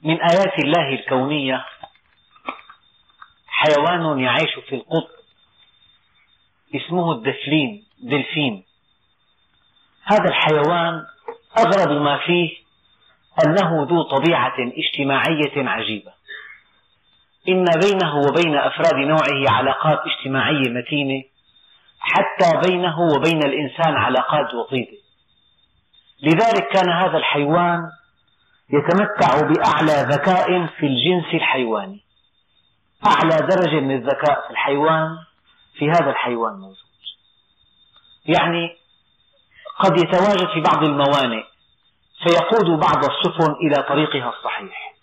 من 0.02 0.22
آيات 0.22 0.58
الله 0.58 0.88
الكونية 0.88 1.64
حيوان 3.70 4.20
يعيش 4.20 4.54
في 4.68 4.74
القطب. 4.74 5.20
اسمه 6.74 7.12
الدفلين 7.12 7.84
دلفين. 8.02 8.64
هذا 10.04 10.24
الحيوان 10.28 11.04
أغرب 11.58 12.02
ما 12.02 12.18
فيه 12.26 12.50
أنه 13.46 13.82
ذو 13.82 14.02
طبيعة 14.02 14.54
اجتماعية 14.58 15.68
عجيبة. 15.68 16.12
إن 17.48 17.64
بينه 17.64 18.16
وبين 18.16 18.56
أفراد 18.56 18.94
نوعه 18.94 19.56
علاقات 19.56 19.98
اجتماعية 20.06 20.70
متينة 20.70 21.22
حتى 22.00 22.68
بينه 22.68 23.00
وبين 23.00 23.42
الإنسان 23.44 23.94
علاقات 23.96 24.54
وطيدة. 24.54 24.98
لذلك 26.22 26.68
كان 26.72 26.90
هذا 26.90 27.18
الحيوان 27.18 27.90
يتمتع 28.72 29.40
بأعلى 29.48 30.14
ذكاء 30.14 30.66
في 30.66 30.86
الجنس 30.86 31.34
الحيواني. 31.34 32.00
أعلى 33.06 33.36
درجة 33.36 33.80
من 33.80 33.96
الذكاء 33.96 34.46
في 34.46 34.50
الحيوان 34.50 35.18
في 35.74 35.90
هذا 35.90 36.10
الحيوان 36.10 36.52
موجود. 36.52 36.76
يعني 38.26 38.76
قد 39.78 39.98
يتواجد 39.98 40.48
في 40.54 40.60
بعض 40.60 40.84
الموانئ 40.84 41.44
فيقود 42.22 42.66
بعض 42.66 43.04
السفن 43.04 43.52
إلى 43.52 43.82
طريقها 43.82 44.32
الصحيح. 44.38 44.94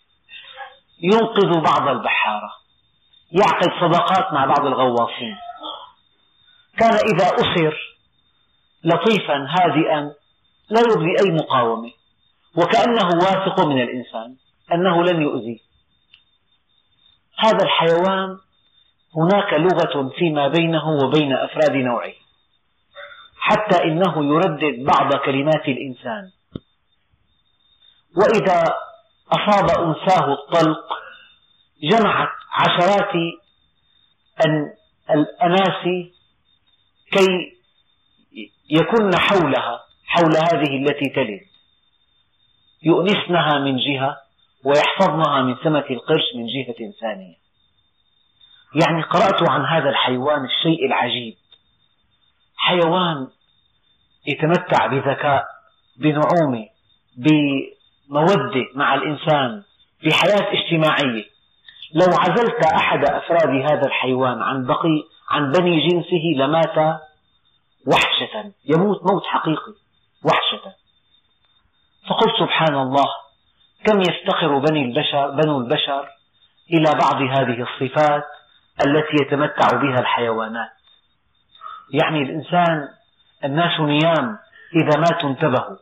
ينقذ 1.01 1.61
بعض 1.61 1.87
البحارة 1.87 2.51
يعقد 3.31 3.69
صداقات 3.81 4.33
مع 4.33 4.45
بعض 4.45 4.65
الغواصين. 4.65 5.37
كان 6.77 6.93
إذا 6.93 7.25
أسر 7.25 7.97
لطيفا 8.83 9.47
هادئا 9.49 10.13
لا 10.69 10.81
يبدي 10.81 11.15
أي 11.25 11.31
مقاومة. 11.31 11.91
وكأنه 12.57 13.07
واثق 13.07 13.65
من 13.65 13.81
الإنسان 13.81 14.35
أنه 14.73 15.03
لن 15.03 15.21
يؤذيه. 15.21 15.66
هذا 17.37 17.63
الحيوان 17.63 18.37
هناك 19.15 19.53
لغة 19.53 20.09
فيما 20.09 20.47
بينه 20.47 20.89
وبين 20.89 21.33
أفراد 21.33 21.71
نوعه 21.71 22.13
حتى 23.39 23.83
إنه 23.83 24.25
يردد 24.25 24.85
بعض 24.85 25.15
كلمات 25.15 25.67
الإنسان. 25.67 26.31
وإذا 28.17 28.63
أصاب 29.31 29.69
أنثاه 29.69 30.33
الطلق 30.33 30.93
جمعت 31.83 32.29
عشرات 32.51 33.13
الأناس 35.09 35.83
كي 37.11 37.57
يكن 38.69 39.11
حولها 39.17 39.83
حول 40.05 40.31
هذه 40.37 40.77
التي 40.77 41.09
تلد. 41.15 41.41
يؤنسنها 42.83 43.59
من 43.59 43.77
جهة 43.77 44.26
ويحفظنها 44.67 45.41
من 45.41 45.55
سمة 45.63 45.85
القرش 45.89 46.35
من 46.35 46.45
جهة 46.47 46.91
ثانية. 47.01 47.35
يعني 48.83 49.01
قرأت 49.01 49.49
عن 49.49 49.65
هذا 49.65 49.89
الحيوان 49.89 50.45
الشيء 50.45 50.85
العجيب. 50.85 51.35
حيوان 52.57 53.27
يتمتع 54.27 54.85
بذكاء 54.87 55.45
بنعومة 55.97 56.67
بمودة 57.17 58.65
مع 58.75 58.95
الإنسان 58.95 59.63
بحياة 60.03 60.53
اجتماعية. 60.53 61.25
لو 61.93 62.17
عزلت 62.19 62.65
أحد 62.73 63.05
أفراد 63.05 63.49
هذا 63.71 63.87
الحيوان 63.87 64.41
عن 64.41 64.65
بقي 64.65 65.03
عن 65.29 65.51
بني 65.51 65.87
جنسه 65.87 66.23
لمات 66.35 66.99
وحشة. 67.87 68.51
يموت 68.65 69.11
موت 69.11 69.23
حقيقي 69.25 69.73
وحشة. 70.25 70.73
فقلت 72.09 72.35
سبحان 72.39 72.75
الله 72.75 73.26
كم 73.85 74.01
يفتقر 74.01 74.57
بني 74.57 74.85
البشر 74.85 75.31
بنو 75.31 75.59
البشر 75.59 76.07
إلى 76.73 76.91
بعض 77.01 77.21
هذه 77.21 77.63
الصفات 77.63 78.23
التي 78.85 79.15
يتمتع 79.21 79.77
بها 79.77 79.99
الحيوانات. 79.99 80.69
يعني 81.93 82.21
الإنسان 82.21 82.87
الناس 83.43 83.79
نيام 83.79 84.37
إذا 84.75 84.99
ماتوا 84.99 85.29
انتبهوا. 85.29 85.77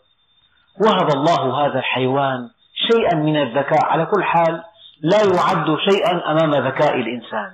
وهب 0.86 1.10
الله 1.16 1.66
هذا 1.66 1.80
الحيوان 1.80 2.50
شيئا 2.92 3.16
من 3.16 3.42
الذكاء. 3.42 3.86
على 3.86 4.06
كل 4.06 4.24
حال 4.24 4.64
لا 5.02 5.18
يعد 5.18 5.78
شيئا 5.90 6.32
أمام 6.32 6.52
ذكاء 6.68 6.96
الإنسان. 6.96 7.52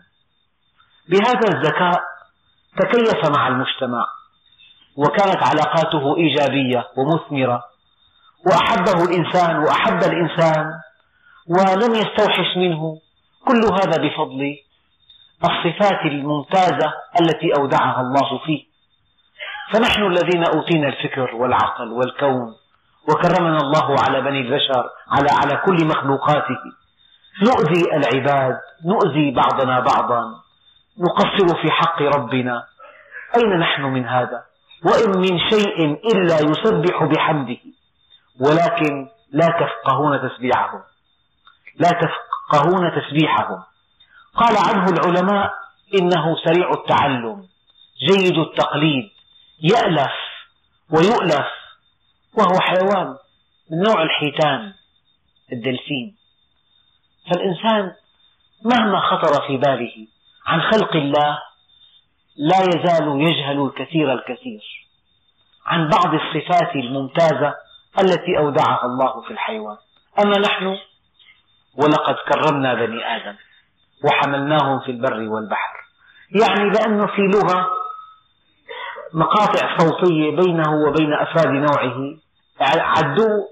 بهذا 1.09 1.57
الذكاء 1.57 2.01
تكيف 2.77 3.37
مع 3.37 3.47
المجتمع 3.47 4.05
وكانت 4.97 5.43
علاقاته 5.43 6.17
إيجابية 6.17 6.87
ومثمرة. 6.97 7.70
وأحبه 8.45 9.03
الإنسان 9.03 9.59
وأحب 9.63 10.03
الإنسان 10.03 10.65
ولم 11.47 11.95
يستوحش 11.95 12.57
منه. 12.57 12.97
كل 13.47 13.61
هذا 13.73 13.97
بفضل 14.03 14.57
الصفات 15.43 16.05
الممتازة 16.05 16.93
التي 17.21 17.53
أودعها 17.59 18.01
الله 18.01 18.39
فيه. 18.45 18.63
فنحن 19.73 20.03
الذين 20.03 20.43
أوتينا 20.43 20.87
الفكر 20.87 21.35
والعقل 21.35 21.91
والكون 21.91 22.55
وكرمنا 23.09 23.57
الله 23.57 23.95
على 24.07 24.21
بني 24.21 24.39
البشر 24.39 24.89
على 25.07 25.29
على 25.31 25.61
كل 25.65 25.87
مخلوقاته. 25.87 26.61
نؤذي 27.43 27.83
العباد 27.93 28.57
نؤذي 28.85 29.31
بعضنا 29.31 29.79
بعضا. 29.79 30.23
نقصر 30.99 31.61
في 31.61 31.71
حق 31.71 32.01
ربنا. 32.01 32.63
أين 33.37 33.59
نحن 33.59 33.81
من 33.81 34.05
هذا؟ 34.07 34.43
وإن 34.85 35.19
من 35.19 35.39
شيء 35.49 35.85
إلا 36.13 36.35
يسبح 36.35 37.03
بحمده. 37.03 37.57
ولكن 38.41 39.09
لا 39.31 39.47
تفقهون 39.47 40.29
تسبيحهم. 40.29 40.81
لا 41.75 41.89
تفقهون 41.89 42.91
تسبيحهم. 43.01 43.63
قال 44.35 44.57
عنه 44.57 44.85
العلماء 44.89 45.53
إنه 45.99 46.35
سريع 46.45 46.71
التعلم 46.71 47.47
جيد 48.09 48.37
التقليد 48.37 49.09
يألف 49.61 50.11
ويؤلف 50.89 51.47
وهو 52.37 52.59
حيوان 52.59 53.17
من 53.71 53.77
نوع 53.87 54.03
الحيتان 54.03 54.73
الدلفين. 55.51 56.15
فالإنسان 57.31 57.93
مهما 58.65 58.99
خطر 58.99 59.47
في 59.47 59.57
باله 59.57 60.07
عن 60.45 60.61
خلق 60.61 60.95
الله 60.95 61.39
لا 62.37 62.57
يزال 62.59 63.21
يجهل 63.21 63.65
الكثير 63.65 64.13
الكثير. 64.13 64.61
عن 65.65 65.89
بعض 65.89 66.13
الصفات 66.13 66.75
الممتازة 66.75 67.55
التي 67.99 68.37
أودعها 68.37 68.85
الله 68.85 69.21
في 69.21 69.31
الحيوان. 69.31 69.77
أما 70.19 70.39
نحن 70.39 70.77
ولقد 71.75 72.15
كرمنا 72.15 72.73
بني 72.73 73.15
آدم 73.15 73.35
وحملناهم 74.05 74.79
في 74.79 74.91
البر 74.91 75.29
والبحر. 75.29 75.75
يعني 76.41 76.69
لأنه 76.69 77.05
في 77.05 77.21
لغة 77.21 77.67
مقاطع 79.13 79.77
صوتية 79.77 80.35
بينه 80.35 80.73
وبين 80.73 81.13
أفراد 81.13 81.47
نوعه 81.47 82.17
عدوه 82.61 83.47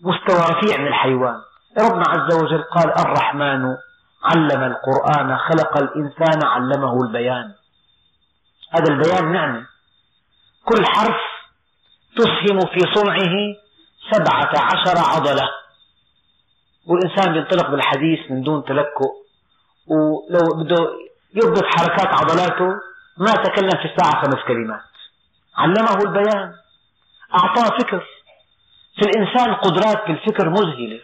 مستوى 0.00 0.38
رفيع 0.38 0.80
من 0.80 0.86
الحيوان. 0.86 1.40
ربنا 1.78 2.04
عز 2.08 2.34
وجل 2.34 2.62
قال 2.62 2.98
الرحمن 2.98 3.76
علم 4.24 4.62
القرآن 4.62 5.38
خلق 5.38 5.76
الإنسان 5.78 6.44
علمه 6.44 7.02
البيان. 7.02 7.54
هذا 8.74 8.92
البيان 8.92 9.32
نعمة 9.32 9.66
كل 10.64 10.86
حرف 10.86 11.20
تسهم 12.16 12.60
في 12.60 12.80
صنعه 12.94 13.65
سبعة 14.10 14.52
عشر 14.64 14.98
عضلة. 14.98 15.50
والإنسان 16.86 17.36
ينطلق 17.36 17.70
بالحديث 17.70 18.30
من 18.30 18.42
دون 18.42 18.64
تلكؤ 18.64 19.12
ولو 19.86 20.64
بده 20.64 20.76
يضبط 21.34 21.64
حركات 21.64 22.06
عضلاته 22.06 22.68
ما 23.18 23.32
تكلم 23.32 23.70
في 23.70 23.92
الساعة 23.92 24.24
خمس 24.24 24.44
كلمات. 24.48 24.82
علمه 25.56 26.02
البيان 26.06 26.54
أعطاه 27.34 27.78
فكر. 27.78 28.06
في 28.96 29.02
الإنسان 29.06 29.54
قدرات 29.54 30.06
بالفكر 30.08 30.48
مذهلة. 30.50 31.00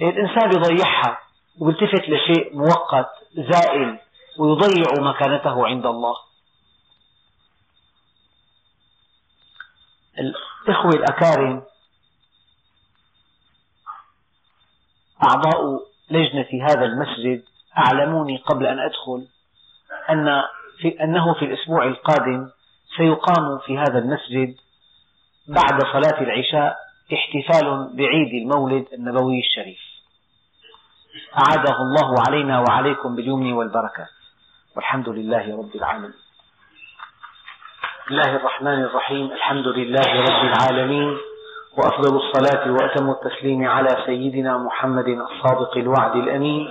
الإنسان 0.00 0.50
يضيعها 0.52 1.18
ويلتفت 1.60 2.08
لشيء 2.08 2.56
مؤقت 2.56 3.10
زائل 3.34 3.98
ويضيع 4.38 5.10
مكانته 5.10 5.66
عند 5.66 5.86
الله. 5.86 6.14
الإخوة 10.18 10.90
الأكارم 10.90 11.62
أعضاء 15.24 15.80
لجنة 16.10 16.64
هذا 16.70 16.84
المسجد 16.84 17.42
أعلموني 17.78 18.36
قبل 18.36 18.66
أن 18.66 18.78
أدخل 18.78 19.26
أن 20.10 20.42
في 20.78 21.04
أنه 21.04 21.34
في 21.34 21.44
الأسبوع 21.44 21.84
القادم 21.84 22.50
سيقام 22.96 23.58
في 23.66 23.78
هذا 23.78 23.98
المسجد 23.98 24.56
بعد 25.48 25.82
صلاة 25.92 26.20
العشاء 26.20 26.76
احتفال 27.14 27.96
بعيد 27.96 28.42
المولد 28.42 28.86
النبوي 28.92 29.38
الشريف. 29.38 29.80
أعاده 31.38 31.76
الله 31.76 32.14
علينا 32.28 32.64
وعليكم 32.68 33.16
باليمن 33.16 33.52
والبركة 33.52 34.08
والحمد 34.76 35.08
لله 35.08 35.56
رب 35.58 35.74
العالمين. 35.74 36.14
بسم 38.06 38.14
الله 38.14 38.36
الرحمن 38.36 38.82
الرحيم. 38.84 39.32
الحمد 39.32 39.66
لله 39.66 40.20
رب 40.20 40.42
العالمين. 40.52 41.18
وأفضل 41.80 42.16
الصلاة 42.16 42.72
وأتم 42.72 43.10
التسليم 43.10 43.68
على 43.68 43.88
سيدنا 44.06 44.58
محمد 44.58 45.08
الصادق 45.08 45.76
الوعد 45.76 46.16
الأمين. 46.16 46.68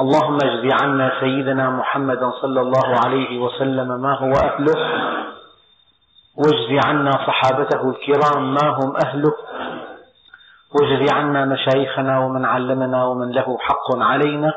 اللهم 0.00 0.38
اجز 0.44 0.82
عنا 0.82 1.12
سيدنا 1.20 1.70
محمدا 1.70 2.30
صلى 2.30 2.60
الله 2.60 2.88
عليه 3.04 3.38
وسلم 3.38 3.88
ما 4.00 4.14
هو 4.18 4.32
أهله 4.32 4.74
واجز 6.36 6.86
عنا 6.86 7.10
صحابته 7.10 7.90
الكرام 7.90 8.54
ما 8.54 8.68
هم 8.68 8.96
أهله 9.06 9.32
واجز 10.74 11.12
عنا 11.12 11.44
مشايخنا 11.44 12.18
ومن 12.18 12.44
علمنا 12.44 13.04
ومن 13.04 13.30
له 13.32 13.58
حق 13.60 13.88
علينا. 13.96 14.52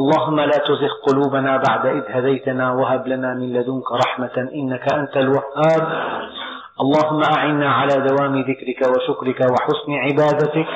اللهم 0.00 0.40
لا 0.40 0.58
تزغ 0.68 0.92
قلوبنا 1.06 1.62
بعد 1.68 1.86
إذ 1.86 2.02
هديتنا 2.08 2.72
وهب 2.72 3.08
لنا 3.08 3.34
من 3.34 3.52
لدنك 3.52 3.92
رحمة 3.92 4.48
إنك 4.54 4.92
أنت 4.92 5.16
الوهاب. 5.16 5.84
اللهم 6.80 7.22
أعنا 7.36 7.72
على 7.72 7.94
دوام 8.08 8.40
ذكرك 8.40 8.80
وشكرك 8.88 9.40
وحسن 9.40 9.92
عبادتك. 9.92 10.66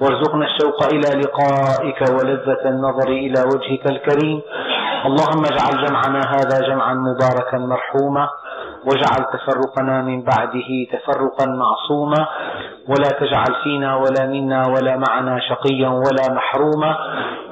وارزقنا 0.00 0.46
الشوق 0.46 0.84
إلى 0.92 1.20
لقائك 1.20 2.00
ولذة 2.10 2.68
النظر 2.68 3.08
إلى 3.08 3.40
وجهك 3.40 3.90
الكريم. 3.90 4.40
اللهم 5.06 5.42
اجعل 5.44 5.86
جمعنا 5.86 6.20
هذا 6.20 6.68
جمعا 6.68 6.94
مباركا 6.94 7.58
مرحوما. 7.58 8.28
واجعل 8.86 9.22
تفرقنا 9.32 10.02
من 10.02 10.22
بعده 10.22 10.70
تفرقا 10.92 11.46
معصوما 11.46 12.26
ولا 12.88 13.10
تجعل 13.20 13.62
فينا 13.64 13.96
ولا 13.96 14.26
منا 14.26 14.62
ولا 14.68 14.96
معنا 14.96 15.40
شقيا 15.48 15.88
ولا 15.88 16.34
محروما. 16.34 16.96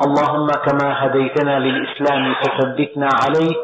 اللهم 0.07 0.47
كما 0.47 1.07
هديتنا 1.07 1.59
للإسلام 1.59 2.35
فثبتنا 2.35 3.09
عليه. 3.24 3.55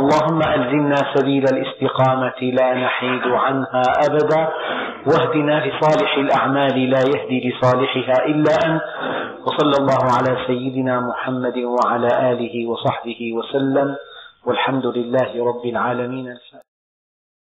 اللهم 0.00 0.40
ألزمنا 0.42 0.96
سبيل 1.14 1.44
الاستقامة 1.44 2.40
لا 2.42 2.74
نحيد 2.74 3.26
عنها 3.26 3.82
أبدا. 4.08 4.48
واهدنا 5.06 5.66
لصالح 5.66 6.16
الأعمال 6.16 6.90
لا 6.90 7.00
يهدي 7.00 7.38
لصالحها 7.48 8.26
إلا 8.26 8.54
أنت. 8.66 8.82
وصلى 9.46 9.76
الله 9.80 10.02
على 10.16 10.46
سيدنا 10.46 11.00
محمد 11.00 11.58
وعلى 11.58 12.32
آله 12.32 12.66
وصحبه 12.66 13.32
وسلم. 13.32 13.96
والحمد 14.46 14.86
لله 14.86 15.30
رب 15.48 15.64
العالمين. 15.64 16.36